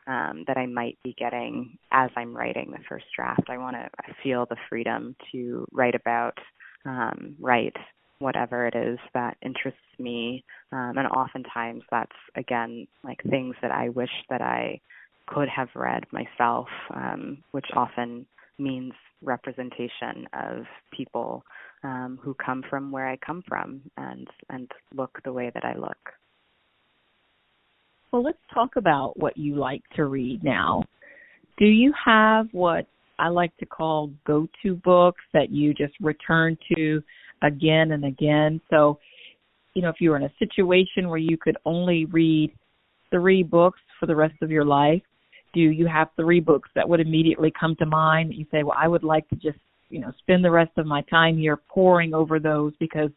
um, 0.08 0.44
that 0.48 0.58
I 0.58 0.66
might 0.66 0.98
be 1.04 1.16
getting 1.18 1.78
as 1.92 2.10
I'm 2.16 2.36
writing 2.36 2.72
the 2.72 2.84
first 2.88 3.06
draft. 3.16 3.50
I 3.50 3.58
want 3.58 3.76
to 3.76 3.90
feel 4.24 4.46
the 4.46 4.58
freedom 4.70 5.16
to 5.32 5.66
write 5.72 5.96
about, 5.96 6.38
um, 6.86 7.36
write 7.40 7.76
whatever 8.20 8.66
it 8.68 8.76
is 8.76 9.00
that 9.14 9.38
interests 9.42 9.80
me. 10.00 10.44
Um, 10.72 10.94
and 10.98 11.08
oftentimes 11.08 11.84
that's, 11.92 12.16
again, 12.36 12.88
like 13.04 13.22
things 13.30 13.56
that 13.62 13.72
I 13.72 13.90
wish 13.90 14.12
that 14.30 14.42
I 14.42 14.80
could 15.28 15.50
have 15.50 15.70
read 15.76 16.04
myself, 16.12 16.68
um, 16.94 17.44
which 17.52 17.66
often 17.76 18.26
means 18.58 18.94
representation 19.22 20.28
of 20.34 20.66
people 20.96 21.44
um, 21.84 22.20
who 22.22 22.34
come 22.34 22.64
from 22.70 22.92
where 22.92 23.08
I 23.08 23.18
come 23.18 23.44
from 23.48 23.82
and 23.98 24.28
and 24.50 24.72
look 24.96 25.20
the 25.24 25.34
way 25.34 25.52
that 25.54 25.66
I 25.66 25.76
look. 25.78 25.98
Well, 28.16 28.24
let's 28.24 28.38
talk 28.54 28.78
about 28.78 29.20
what 29.20 29.36
you 29.36 29.56
like 29.56 29.82
to 29.98 30.06
read 30.06 30.42
now. 30.42 30.84
Do 31.58 31.66
you 31.66 31.94
have 32.06 32.48
what 32.54 32.88
I 33.20 33.28
like 33.28 33.52
to 33.58 33.66
call 33.66 34.10
go-to 34.26 34.76
books 34.76 35.22
that 35.34 35.50
you 35.50 35.74
just 35.74 35.92
return 36.00 36.58
to 36.74 37.04
again 37.44 37.92
and 37.92 38.06
again? 38.06 38.62
So, 38.70 39.00
you 39.74 39.82
know, 39.82 39.90
if 39.90 39.98
you 40.00 40.12
were 40.12 40.16
in 40.16 40.24
a 40.24 40.34
situation 40.40 41.10
where 41.10 41.18
you 41.18 41.38
could 41.38 41.58
only 41.66 42.06
read 42.06 42.54
three 43.12 43.44
books 43.44 43.82
for 44.00 44.06
the 44.06 44.16
rest 44.16 44.36
of 44.42 44.50
your 44.50 44.64
life, 44.64 45.02
do 45.54 45.60
you 45.60 45.86
have 45.86 46.08
three 46.16 46.40
books 46.40 46.70
that 46.74 46.88
would 46.88 47.02
immediately 47.02 47.52
come 47.60 47.76
to 47.80 47.86
mind 47.86 48.30
that 48.30 48.38
you 48.38 48.46
say, 48.50 48.64
well, 48.64 48.78
I 48.82 48.88
would 48.88 49.04
like 49.04 49.28
to 49.28 49.36
just, 49.36 49.60
you 49.90 50.00
know, 50.00 50.14
spend 50.20 50.46
the 50.46 50.52
rest 50.52 50.72
of 50.78 50.86
my 50.86 51.02
time 51.10 51.38
here 51.38 51.58
poring 51.68 52.14
over 52.14 52.40
those 52.40 52.72
because 52.80 53.10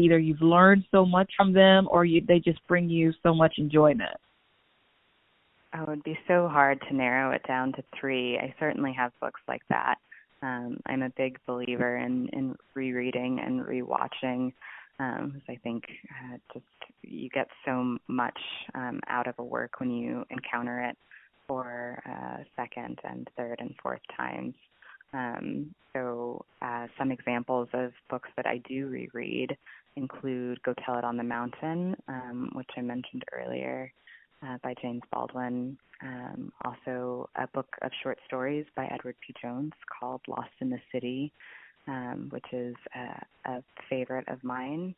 either 0.00 0.18
you've 0.18 0.42
learned 0.42 0.84
so 0.90 1.04
much 1.04 1.30
from 1.36 1.52
them 1.52 1.88
or 1.90 2.04
you, 2.04 2.22
they 2.26 2.38
just 2.38 2.66
bring 2.66 2.88
you 2.88 3.12
so 3.22 3.34
much 3.34 3.54
enjoyment? 3.58 4.16
Oh, 5.74 5.82
it 5.82 5.88
would 5.88 6.02
be 6.02 6.18
so 6.26 6.48
hard 6.48 6.80
to 6.88 6.96
narrow 6.96 7.30
it 7.32 7.42
down 7.46 7.72
to 7.74 7.84
three. 7.98 8.38
I 8.38 8.52
certainly 8.58 8.92
have 8.92 9.12
books 9.20 9.40
like 9.46 9.62
that. 9.68 9.96
Um, 10.42 10.78
I'm 10.86 11.02
a 11.02 11.10
big 11.10 11.38
believer 11.46 11.98
in, 11.98 12.28
in 12.32 12.56
rereading 12.74 13.38
and 13.44 13.60
rewatching 13.60 14.52
um, 15.00 15.40
I 15.48 15.56
think 15.56 15.84
uh, 16.10 16.36
just 16.52 16.66
you 17.02 17.30
get 17.30 17.48
so 17.64 17.96
much 18.06 18.38
um, 18.74 19.00
out 19.08 19.26
of 19.26 19.34
a 19.38 19.42
work 19.42 19.80
when 19.80 19.90
you 19.90 20.24
encounter 20.30 20.82
it 20.82 20.96
for 21.48 22.02
uh, 22.06 22.42
second 22.54 22.98
and 23.02 23.28
third 23.36 23.56
and 23.60 23.74
fourth 23.82 24.02
times. 24.14 24.54
Um, 25.12 25.74
so 25.94 26.44
uh, 26.60 26.86
some 26.98 27.10
examples 27.10 27.68
of 27.72 27.92
books 28.10 28.28
that 28.36 28.46
I 28.46 28.58
do 28.68 28.88
reread 28.88 29.56
include 29.96 30.62
Go 30.62 30.74
Tell 30.84 30.98
It 30.98 31.04
on 31.04 31.16
the 31.16 31.22
Mountain, 31.22 31.96
um, 32.08 32.50
which 32.54 32.70
I 32.76 32.80
mentioned 32.80 33.24
earlier 33.32 33.92
uh, 34.42 34.56
by 34.62 34.74
James 34.80 35.02
Baldwin. 35.12 35.76
Um, 36.02 36.52
also 36.64 37.28
a 37.36 37.46
book 37.48 37.68
of 37.82 37.90
short 38.02 38.18
stories 38.26 38.64
by 38.74 38.86
Edward 38.86 39.16
P. 39.26 39.34
Jones 39.40 39.72
called 39.98 40.22
Lost 40.26 40.50
in 40.60 40.70
the 40.70 40.80
City, 40.92 41.32
um, 41.86 42.28
which 42.30 42.46
is 42.52 42.74
a, 42.94 43.50
a 43.50 43.62
favorite 43.88 44.28
of 44.28 44.42
mine. 44.42 44.94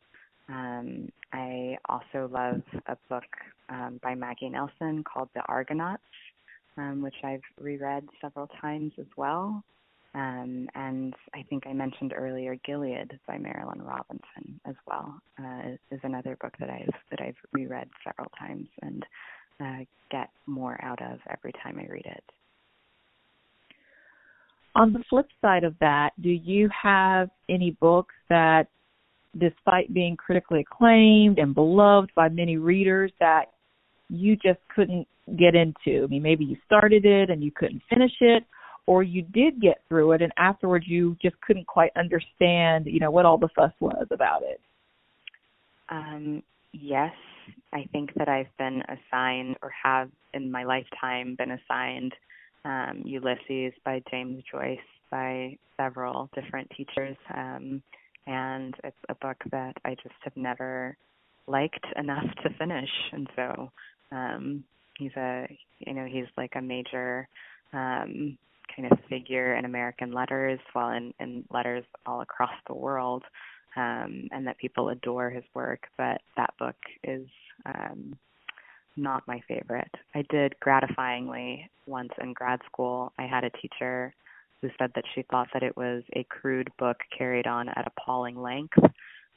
Um, 0.49 1.09
I 1.31 1.77
also 1.89 2.29
love 2.31 2.61
a 2.87 2.97
book 3.09 3.23
um, 3.69 3.99
by 4.01 4.15
Maggie 4.15 4.49
Nelson 4.49 5.03
called 5.03 5.29
The 5.33 5.41
Argonauts, 5.47 6.01
um, 6.77 7.01
which 7.01 7.15
I've 7.23 7.41
reread 7.59 8.07
several 8.21 8.49
times 8.61 8.93
as 8.99 9.07
well. 9.17 9.63
Um, 10.15 10.67
and 10.75 11.13
I 11.33 11.43
think 11.49 11.65
I 11.65 11.73
mentioned 11.73 12.13
earlier 12.15 12.55
Gilead 12.65 13.19
by 13.27 13.37
Marilynne 13.37 13.83
Robinson 13.83 14.59
as 14.65 14.75
well 14.87 15.15
uh, 15.39 15.71
is 15.91 15.99
another 16.03 16.37
book 16.39 16.53
that 16.59 16.69
I've 16.69 16.93
that 17.09 17.19
I've 17.19 17.35
reread 17.51 17.89
several 18.03 18.31
times 18.37 18.67
and 18.83 19.03
uh, 19.59 19.85
get 20.11 20.29
more 20.45 20.79
out 20.83 21.01
of 21.01 21.19
every 21.31 21.51
time 21.63 21.79
I 21.79 21.91
read 21.91 22.05
it. 22.05 22.23
On 24.75 24.93
the 24.93 25.03
flip 25.09 25.27
side 25.41 25.63
of 25.63 25.75
that, 25.79 26.11
do 26.21 26.29
you 26.29 26.69
have 26.79 27.29
any 27.49 27.71
books 27.79 28.15
that, 28.29 28.67
despite 29.37 29.93
being 29.93 30.15
critically 30.15 30.61
acclaimed 30.61 31.37
and 31.37 31.53
beloved 31.53 32.11
by 32.15 32.29
many 32.29 32.57
readers, 32.57 33.11
that 33.19 33.45
you 34.09 34.35
just 34.35 34.59
couldn't 34.75 35.07
get 35.37 35.55
into? 35.55 36.03
I 36.03 36.07
mean, 36.07 36.23
maybe 36.23 36.45
you 36.45 36.57
started 36.65 37.05
it 37.05 37.29
and 37.29 37.43
you 37.43 37.51
couldn't 37.51 37.83
finish 37.87 38.13
it, 38.19 38.43
or 38.85 39.03
you 39.03 39.21
did 39.21 39.61
get 39.61 39.81
through 39.87 40.11
it 40.11 40.21
and 40.21 40.31
afterwards 40.37 40.85
you 40.87 41.15
just 41.21 41.39
couldn't 41.41 41.67
quite 41.67 41.91
understand, 41.95 42.85
you 42.85 42.99
know, 42.99 43.11
what 43.11 43.25
all 43.25 43.37
the 43.37 43.49
fuss 43.55 43.71
was 43.79 44.07
about 44.11 44.43
it. 44.43 44.59
Um, 45.89 46.43
yes, 46.73 47.13
I 47.71 47.87
think 47.91 48.13
that 48.15 48.27
I've 48.27 48.55
been 48.57 48.81
assigned 48.87 49.57
or 49.61 49.71
have 49.83 50.09
in 50.33 50.51
my 50.51 50.63
lifetime 50.63 51.35
been 51.37 51.51
assigned 51.51 52.13
um, 52.65 53.03
Ulysses 53.05 53.73
by 53.85 54.01
James 54.09 54.43
Joyce 54.51 54.79
by 55.11 55.57
several 55.77 56.29
different 56.33 56.69
teachers. 56.75 57.17
Um, 57.35 57.81
and 58.25 58.73
it's 58.83 58.95
a 59.09 59.15
book 59.15 59.37
that 59.51 59.73
I 59.85 59.95
just 59.95 60.15
have 60.23 60.35
never 60.35 60.97
liked 61.47 61.85
enough 61.97 62.25
to 62.43 62.49
finish. 62.57 62.89
And 63.11 63.27
so 63.35 63.71
um, 64.11 64.63
he's 64.97 65.11
a 65.17 65.45
you 65.79 65.93
know 65.93 66.05
he's 66.05 66.25
like 66.37 66.53
a 66.55 66.61
major 66.61 67.27
um, 67.73 68.37
kind 68.75 68.91
of 68.91 68.97
figure 69.09 69.55
in 69.55 69.65
American 69.65 70.11
letters, 70.11 70.59
well 70.73 70.89
in, 70.89 71.13
in 71.19 71.43
letters 71.51 71.85
all 72.05 72.21
across 72.21 72.53
the 72.67 72.75
world, 72.75 73.23
um, 73.75 74.27
and 74.31 74.45
that 74.47 74.57
people 74.57 74.89
adore 74.89 75.29
his 75.29 75.43
work. 75.53 75.87
But 75.97 76.21
that 76.37 76.53
book 76.59 76.75
is 77.03 77.27
um, 77.65 78.17
not 78.95 79.27
my 79.27 79.41
favorite. 79.47 79.91
I 80.13 80.23
did 80.29 80.55
gratifyingly 80.65 81.67
once 81.85 82.11
in 82.21 82.33
grad 82.33 82.59
school. 82.65 83.11
I 83.17 83.23
had 83.23 83.43
a 83.43 83.49
teacher 83.49 84.13
who 84.61 84.69
said 84.79 84.91
that 84.95 85.03
she 85.13 85.23
thought 85.23 85.49
that 85.53 85.63
it 85.63 85.75
was 85.75 86.03
a 86.13 86.25
crude 86.29 86.69
book 86.79 86.97
carried 87.15 87.47
on 87.47 87.69
at 87.69 87.87
appalling 87.87 88.41
length. 88.41 88.77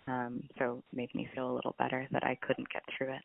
Um, 0.07 0.45
so 0.59 0.83
made 0.95 1.13
me 1.15 1.29
feel 1.35 1.51
a 1.51 1.55
little 1.57 1.75
better 1.79 2.07
that 2.13 2.25
I 2.25 2.37
couldn't 2.37 2.73
get 2.73 2.83
through 2.97 3.15
it. 3.15 3.23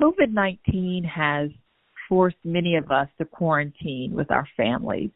COVID 0.00 0.32
19 0.32 1.04
has 1.04 1.50
forced 2.08 2.36
many 2.44 2.76
of 2.76 2.90
us 2.90 3.08
to 3.18 3.24
quarantine 3.24 4.12
with 4.14 4.30
our 4.30 4.46
families. 4.56 5.10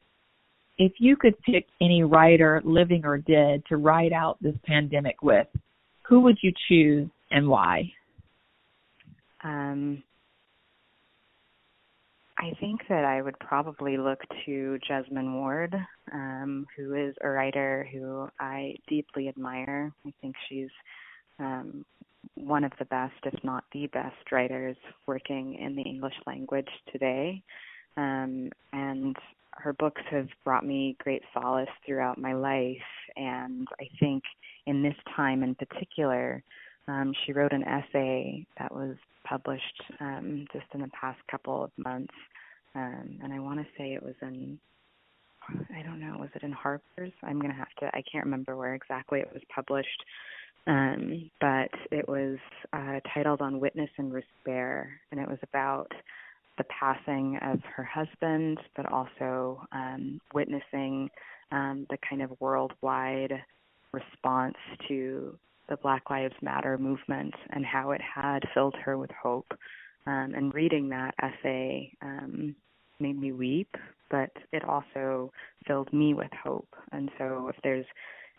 If 0.79 0.93
you 0.99 1.17
could 1.17 1.35
pick 1.43 1.67
any 1.81 2.05
writer, 2.05 2.63
living 2.65 3.05
or 3.05 3.19
dead, 3.19 3.63
to 3.69 3.77
write 3.77 4.13
out 4.13 4.39
this 4.41 4.55
pandemic 4.65 5.23
with, 5.23 5.49
who 6.09 6.21
would 6.21 6.39
you 6.41 6.53
choose 6.69 7.09
and 7.31 7.49
why? 7.49 7.91
Um, 9.43 10.03
I 12.39 12.53
think 12.61 12.83
that 12.89 13.05
I 13.05 13.21
would 13.21 13.39
probably 13.41 13.97
look 13.97 14.21
to 14.47 14.79
Jesmyn 14.89 15.35
Ward, 15.35 15.75
um, 16.13 16.67
who 16.77 16.95
is 16.95 17.15
a 17.23 17.29
writer 17.29 17.89
who 17.93 18.29
I 18.39 18.77
deeply 18.89 19.29
admire. 19.29 19.93
I 20.07 20.13
think 20.21 20.37
she's 20.49 20.69
um, 21.41 21.85
one 22.35 22.65
of 22.65 22.73
the 22.79 22.85
best, 22.87 23.15
if 23.25 23.43
not 23.45 23.65
the 23.73 23.87
best, 23.89 24.33
writers 24.33 24.77
working 25.07 25.55
in 25.55 25.77
the 25.77 25.83
English 25.83 26.15
language 26.27 26.69
today. 26.93 27.43
Um, 27.97 28.51
and 28.73 29.17
her 29.53 29.73
books 29.73 30.03
have 30.11 30.29
brought 30.45 30.65
me 30.65 30.97
great 31.03 31.23
solace 31.35 31.69
throughout 31.85 32.19
my 32.19 32.33
life. 32.33 32.77
And 33.17 33.67
I 33.81 33.89
think 33.99 34.23
in 34.67 34.83
this 34.83 34.95
time 35.17 35.43
in 35.43 35.55
particular, 35.55 36.43
um, 36.87 37.13
she 37.25 37.33
wrote 37.33 37.53
an 37.53 37.65
essay 37.65 38.47
that 38.59 38.73
was 38.73 38.97
published 39.25 39.83
um, 40.01 40.47
just 40.53 40.67
in 40.75 40.81
the 40.81 40.91
past 40.99 41.19
couple 41.31 41.65
of 41.65 41.71
months. 41.77 42.15
Um, 42.75 43.19
and 43.23 43.33
I 43.33 43.41
want 43.41 43.59
to 43.59 43.67
say 43.77 43.95
it 43.95 44.03
was 44.03 44.15
in, 44.23 44.59
I 45.75 45.83
don't 45.83 46.01
know, 46.01 46.17
was 46.19 46.31
it 46.35 46.43
in 46.43 46.53
Harper's? 46.53 47.13
I'm 47.23 47.41
going 47.41 47.53
to 47.53 47.59
have 47.59 47.75
to, 47.81 47.87
I 47.87 48.03
can't 48.11 48.25
remember 48.25 48.57
where 48.57 48.75
exactly 48.75 49.21
it 49.21 49.31
was 49.33 49.43
published 49.55 50.05
um, 50.67 51.31
but 51.41 51.71
it 51.91 52.09
was 52.09 52.39
uh, 52.73 53.01
titled 53.15 53.41
On 53.41 53.61
Witness 53.61 53.91
and 53.97 54.13
Despair, 54.13 55.01
and 55.11 55.21
it 55.21 55.29
was 55.29 55.39
about 55.43 55.91
the 56.59 56.65
passing 56.65 57.39
of 57.43 57.61
her 57.77 57.85
husband, 57.85 58.59
but 58.77 58.91
also 58.93 59.63
um, 59.73 60.21
witnessing 60.35 61.09
um, 61.53 61.87
the 61.89 61.99
kind 62.09 62.23
of 62.23 62.33
worldwide 62.41 63.33
response 63.93 64.57
to 64.89 65.39
the 65.69 65.77
Black 65.77 66.11
Lives 66.11 66.35
Matter 66.43 66.77
movement 66.79 67.35
and 67.51 67.65
how 67.65 67.93
it 67.93 68.01
had 68.01 68.41
filled 68.55 68.75
her 68.85 68.99
with 68.99 69.11
hope. 69.23 69.47
Um, 70.07 70.33
and 70.35 70.55
reading 70.55 70.89
that 70.89 71.15
essay 71.23 71.93
um, 72.03 72.55
made 72.99 73.21
me 73.21 73.33
weep, 73.33 73.75
but 74.11 74.31
it 74.53 74.65
also 74.65 75.31
filled 75.67 75.93
me 75.93 76.15
with 76.15 76.31
hope. 76.43 76.69
And 76.93 77.11
so, 77.19 77.49
if 77.49 77.57
there's 77.63 77.85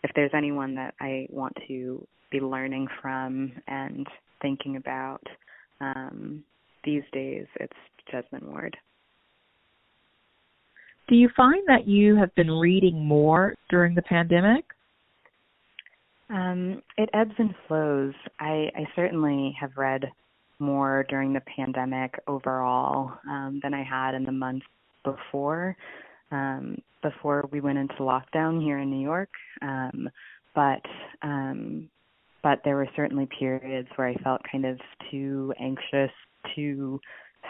if 0.02 0.10
there's 0.14 0.32
anyone 0.34 0.74
that 0.76 0.94
I 1.00 1.26
want 1.30 1.54
to 1.68 2.06
be 2.30 2.40
learning 2.40 2.88
from 3.02 3.52
and 3.66 4.06
thinking 4.40 4.76
about 4.76 5.22
um, 5.80 6.44
these 6.84 7.02
days, 7.12 7.46
it's 7.56 7.72
Jesmyn 8.12 8.44
Ward. 8.44 8.76
Do 11.08 11.16
you 11.16 11.28
find 11.36 11.62
that 11.66 11.88
you 11.88 12.16
have 12.16 12.34
been 12.36 12.50
reading 12.50 13.04
more 13.04 13.54
during 13.68 13.94
the 13.94 14.02
pandemic? 14.02 14.64
Um, 16.28 16.82
it 16.96 17.10
ebbs 17.12 17.34
and 17.38 17.52
flows. 17.66 18.14
I, 18.38 18.70
I 18.76 18.86
certainly 18.94 19.56
have 19.60 19.72
read 19.76 20.04
more 20.60 21.04
during 21.08 21.32
the 21.32 21.42
pandemic 21.56 22.14
overall 22.28 23.12
um, 23.28 23.58
than 23.62 23.74
I 23.74 23.82
had 23.82 24.14
in 24.14 24.24
the 24.24 24.32
months 24.32 24.66
before. 25.04 25.76
Um, 26.30 26.78
before 27.02 27.48
we 27.50 27.60
went 27.60 27.78
into 27.78 27.94
lockdown 27.94 28.62
here 28.62 28.78
in 28.78 28.90
New 28.90 29.02
York, 29.02 29.30
um, 29.62 30.08
but 30.54 30.82
um, 31.22 31.88
but 32.42 32.60
there 32.64 32.76
were 32.76 32.88
certainly 32.96 33.28
periods 33.38 33.88
where 33.96 34.08
I 34.08 34.14
felt 34.22 34.40
kind 34.50 34.64
of 34.64 34.78
too 35.10 35.52
anxious, 35.60 36.10
too 36.54 37.00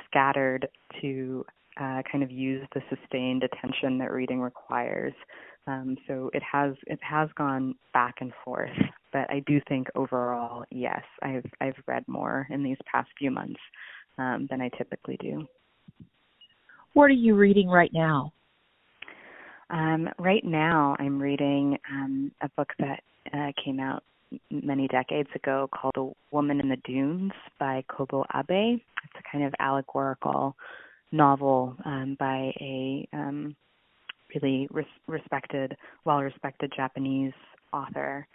scattered 0.09 0.69
to 1.01 1.45
uh, 1.81 2.03
kind 2.11 2.23
of 2.23 2.31
use 2.31 2.67
the 2.75 2.83
sustained 2.89 3.45
attention 3.45 3.99
that 3.99 4.13
reading 4.13 4.41
requires. 4.41 5.15
Um, 5.67 5.97
so 6.07 6.31
it 6.33 6.43
has 6.43 6.75
it 6.87 6.99
has 7.03 7.29
gone 7.37 7.75
back 7.93 8.17
and 8.21 8.33
forth, 8.45 8.71
but 9.13 9.31
I 9.31 9.43
do 9.47 9.61
think 9.69 9.89
overall, 9.95 10.65
yes, 10.71 11.03
I've 11.23 11.45
I've 11.61 11.77
read 11.87 12.05
more 12.09 12.47
in 12.51 12.63
these 12.63 12.79
past 12.91 13.09
few 13.19 13.31
months 13.31 13.61
um, 14.19 14.47
than 14.51 14.61
I 14.61 14.71
typically 14.77 15.17
do. 15.21 15.47
What 16.95 17.05
are 17.05 17.11
you 17.11 17.37
reading 17.37 17.69
right 17.69 17.91
now? 17.93 18.33
Um, 19.71 20.09
right 20.19 20.45
now, 20.45 20.97
I'm 20.99 21.21
reading 21.21 21.79
um, 21.91 22.33
a 22.43 22.49
book 22.57 22.69
that 22.81 23.03
uh, 23.33 23.53
came 23.65 23.79
out 23.79 24.03
many 24.51 24.89
decades 24.89 25.29
ago 25.35 25.69
called 25.73 25.95
A 25.97 26.35
Woman 26.35 26.61
in 26.61 26.69
the 26.69 26.77
Dunes 26.85 27.33
by 27.59 27.85
Kobo 27.89 28.25
Abe. 28.35 28.81
It's 29.05 29.19
a 29.19 29.31
kind 29.31 29.45
of 29.45 29.55
allegorical 29.61 30.57
novel 31.13 31.77
um, 31.85 32.17
by 32.19 32.53
a 32.61 33.09
um, 33.13 33.55
really 34.35 34.67
res- 34.71 34.85
respected, 35.07 35.77
well-respected 36.05 36.73
Japanese 36.77 37.33
author, 37.73 38.27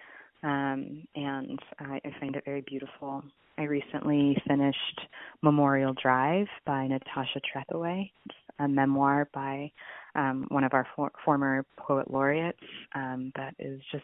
um, 0.44 1.06
and 1.16 1.60
I, 1.80 2.00
I 2.06 2.20
find 2.20 2.36
it 2.36 2.46
very 2.46 2.62
beautiful. 2.62 3.24
I 3.58 3.64
recently 3.64 4.38
finished 4.48 5.02
Memorial 5.42 5.96
Drive 6.02 6.48
by 6.66 6.88
Natasha 6.88 7.40
Trethewey, 7.40 8.12
a 8.60 8.68
memoir 8.68 9.30
by 9.34 9.72
um, 10.16 10.46
one 10.50 10.64
of 10.64 10.74
our 10.74 10.88
for- 10.96 11.12
former 11.24 11.66
poet 11.78 12.10
laureates 12.10 12.60
um, 12.96 13.32
that 13.36 13.54
is 13.60 13.82
just 13.92 14.04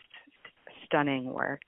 stunning 0.85 1.25
work. 1.25 1.61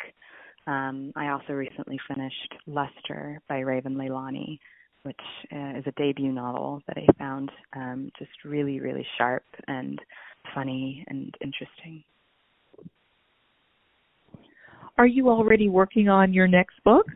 Um, 0.68 1.12
I 1.16 1.30
also 1.30 1.54
recently 1.54 2.00
finished 2.08 2.54
Luster 2.68 3.40
by 3.50 3.60
Raven 3.60 3.96
Leilani, 3.96 4.60
which 5.04 5.20
uh, 5.52 5.78
is 5.78 5.84
a 5.88 5.92
debut 5.98 6.32
novel 6.32 6.82
that 6.88 6.98
I 6.98 7.06
found 7.18 7.52
um, 7.76 8.12
just 8.18 8.32
really, 8.46 8.80
really 8.80 9.06
sharp 9.18 9.44
and 9.68 10.00
funny 10.56 11.04
and 11.08 11.36
interesting. 11.42 12.04
Are 14.98 15.08
you 15.08 15.30
already 15.30 15.70
working 15.70 16.08
on 16.08 16.34
your 16.34 16.48
next 16.48 16.76
book? 16.84 17.08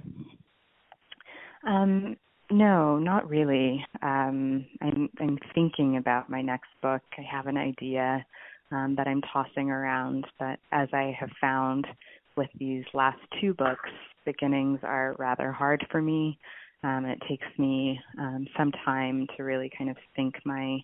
Um, 1.66 2.18
no, 2.52 2.98
not 2.98 3.30
really. 3.30 3.86
Um, 4.02 4.66
I'm 4.82 5.10
I'm 5.20 5.38
thinking 5.54 5.98
about 5.98 6.30
my 6.30 6.42
next 6.42 6.70
book. 6.82 7.02
I 7.18 7.22
have 7.30 7.48
an 7.48 7.58
idea 7.58 8.26
um, 8.72 8.96
that 8.98 9.08
I'm 9.08 9.22
tossing 9.22 9.70
around, 9.70 10.26
but 10.40 10.60
as 10.72 10.90
I 10.94 11.16
have 11.20 11.30
found 11.40 11.88
with 12.36 12.50
these 12.60 12.84
last 12.94 13.20
two 13.42 13.54
books, 13.54 13.90
beginnings 14.26 14.80
are 14.84 15.16
rather 15.18 15.52
hard 15.52 15.86
for 15.92 16.02
me. 16.02 16.38
Um, 16.84 17.06
it 17.06 17.20
takes 17.28 17.48
me 17.58 18.00
um, 18.20 18.48
some 18.58 18.72
time 18.86 19.28
to 19.36 19.44
really 19.44 19.72
kind 19.78 19.90
of 19.90 19.98
sink 20.16 20.36
my 20.46 20.80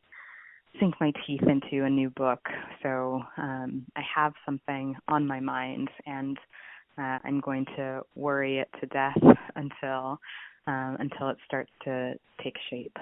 sink 0.79 0.95
my 0.99 1.13
teeth 1.25 1.43
into 1.43 1.85
a 1.85 1.89
new 1.89 2.09
book. 2.09 2.41
So 2.81 3.21
um, 3.37 3.85
I 3.95 4.01
have 4.15 4.33
something 4.45 4.95
on 5.07 5.27
my 5.27 5.39
mind, 5.39 5.89
and 6.05 6.37
uh, 6.97 7.19
I'm 7.23 7.39
going 7.41 7.65
to 7.77 8.01
worry 8.15 8.59
it 8.59 8.69
to 8.79 8.87
death 8.87 9.37
until 9.55 10.19
um, 10.67 10.97
until 10.99 11.29
it 11.29 11.37
starts 11.45 11.71
to 11.83 12.13
take 12.43 12.55
shape. 12.69 12.97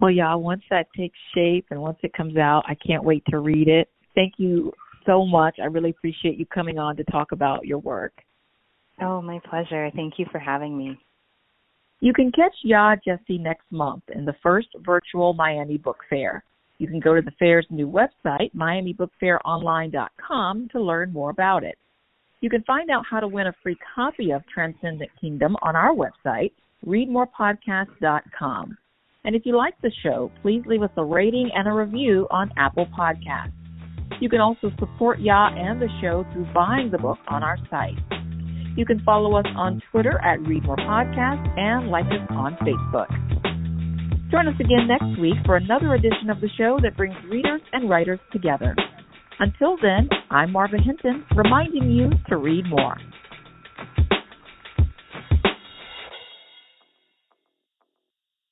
Well, 0.00 0.12
Yaa, 0.12 0.40
once 0.40 0.62
that 0.70 0.86
takes 0.96 1.18
shape 1.34 1.66
and 1.70 1.80
once 1.80 1.98
it 2.02 2.12
comes 2.12 2.36
out, 2.36 2.64
I 2.66 2.74
can't 2.74 3.04
wait 3.04 3.22
to 3.28 3.38
read 3.38 3.68
it. 3.68 3.88
Thank 4.14 4.34
you 4.38 4.72
so 5.06 5.24
much. 5.26 5.58
I 5.60 5.66
really 5.66 5.90
appreciate 5.90 6.38
you 6.38 6.46
coming 6.46 6.78
on 6.78 6.96
to 6.96 7.04
talk 7.04 7.32
about 7.32 7.66
your 7.66 7.78
work. 7.78 8.14
Oh, 9.00 9.22
my 9.22 9.40
pleasure. 9.48 9.90
Thank 9.94 10.18
you 10.18 10.26
for 10.30 10.38
having 10.38 10.76
me. 10.76 10.98
You 12.00 12.12
can 12.12 12.30
catch 12.32 12.54
Yaa 12.66 12.98
Gyasi 13.06 13.40
next 13.40 13.64
month 13.70 14.02
in 14.14 14.24
the 14.24 14.34
first 14.42 14.68
virtual 14.84 15.34
Miami 15.34 15.78
Book 15.78 15.98
Fair. 16.10 16.42
You 16.78 16.88
can 16.88 16.98
go 16.98 17.14
to 17.14 17.22
the 17.22 17.30
fair's 17.38 17.66
new 17.70 17.88
website, 17.88 18.52
miamibookfaironline.com, 18.56 20.68
to 20.72 20.80
learn 20.80 21.12
more 21.12 21.30
about 21.30 21.62
it. 21.62 21.78
You 22.42 22.50
can 22.50 22.64
find 22.64 22.90
out 22.90 23.04
how 23.08 23.20
to 23.20 23.28
win 23.28 23.46
a 23.46 23.54
free 23.62 23.76
copy 23.94 24.32
of 24.32 24.42
Transcendent 24.52 25.10
Kingdom 25.20 25.56
on 25.62 25.76
our 25.76 25.94
website, 25.94 26.50
readmorepodcast.com. 26.84 28.76
And 29.24 29.36
if 29.36 29.42
you 29.46 29.56
like 29.56 29.74
the 29.80 29.92
show, 30.02 30.32
please 30.42 30.64
leave 30.66 30.82
us 30.82 30.90
a 30.96 31.04
rating 31.04 31.50
and 31.54 31.68
a 31.68 31.72
review 31.72 32.26
on 32.32 32.50
Apple 32.58 32.86
Podcasts. 32.98 33.52
You 34.20 34.28
can 34.28 34.40
also 34.40 34.72
support 34.80 35.20
Yaa 35.20 35.56
and 35.56 35.80
the 35.80 35.88
show 36.00 36.26
through 36.32 36.52
buying 36.52 36.90
the 36.90 36.98
book 36.98 37.18
on 37.28 37.44
our 37.44 37.58
site. 37.70 37.94
You 38.76 38.86
can 38.86 39.00
follow 39.04 39.36
us 39.36 39.46
on 39.56 39.80
Twitter 39.92 40.20
at 40.20 40.40
Read 40.40 40.64
More 40.64 40.76
Podcast 40.76 41.46
and 41.56 41.90
like 41.90 42.06
us 42.06 42.26
on 42.30 42.56
Facebook. 42.56 43.06
Join 44.32 44.48
us 44.48 44.58
again 44.58 44.88
next 44.88 45.20
week 45.20 45.36
for 45.46 45.54
another 45.54 45.94
edition 45.94 46.28
of 46.28 46.40
the 46.40 46.48
show 46.58 46.80
that 46.82 46.96
brings 46.96 47.14
readers 47.30 47.60
and 47.72 47.88
writers 47.88 48.18
together. 48.32 48.74
Until 49.38 49.76
then, 49.80 50.08
I'm 50.30 50.52
Marva 50.52 50.76
Hinton, 50.78 51.24
reminding 51.34 51.90
you 51.90 52.10
to 52.28 52.36
read 52.36 52.64
more. 52.68 52.96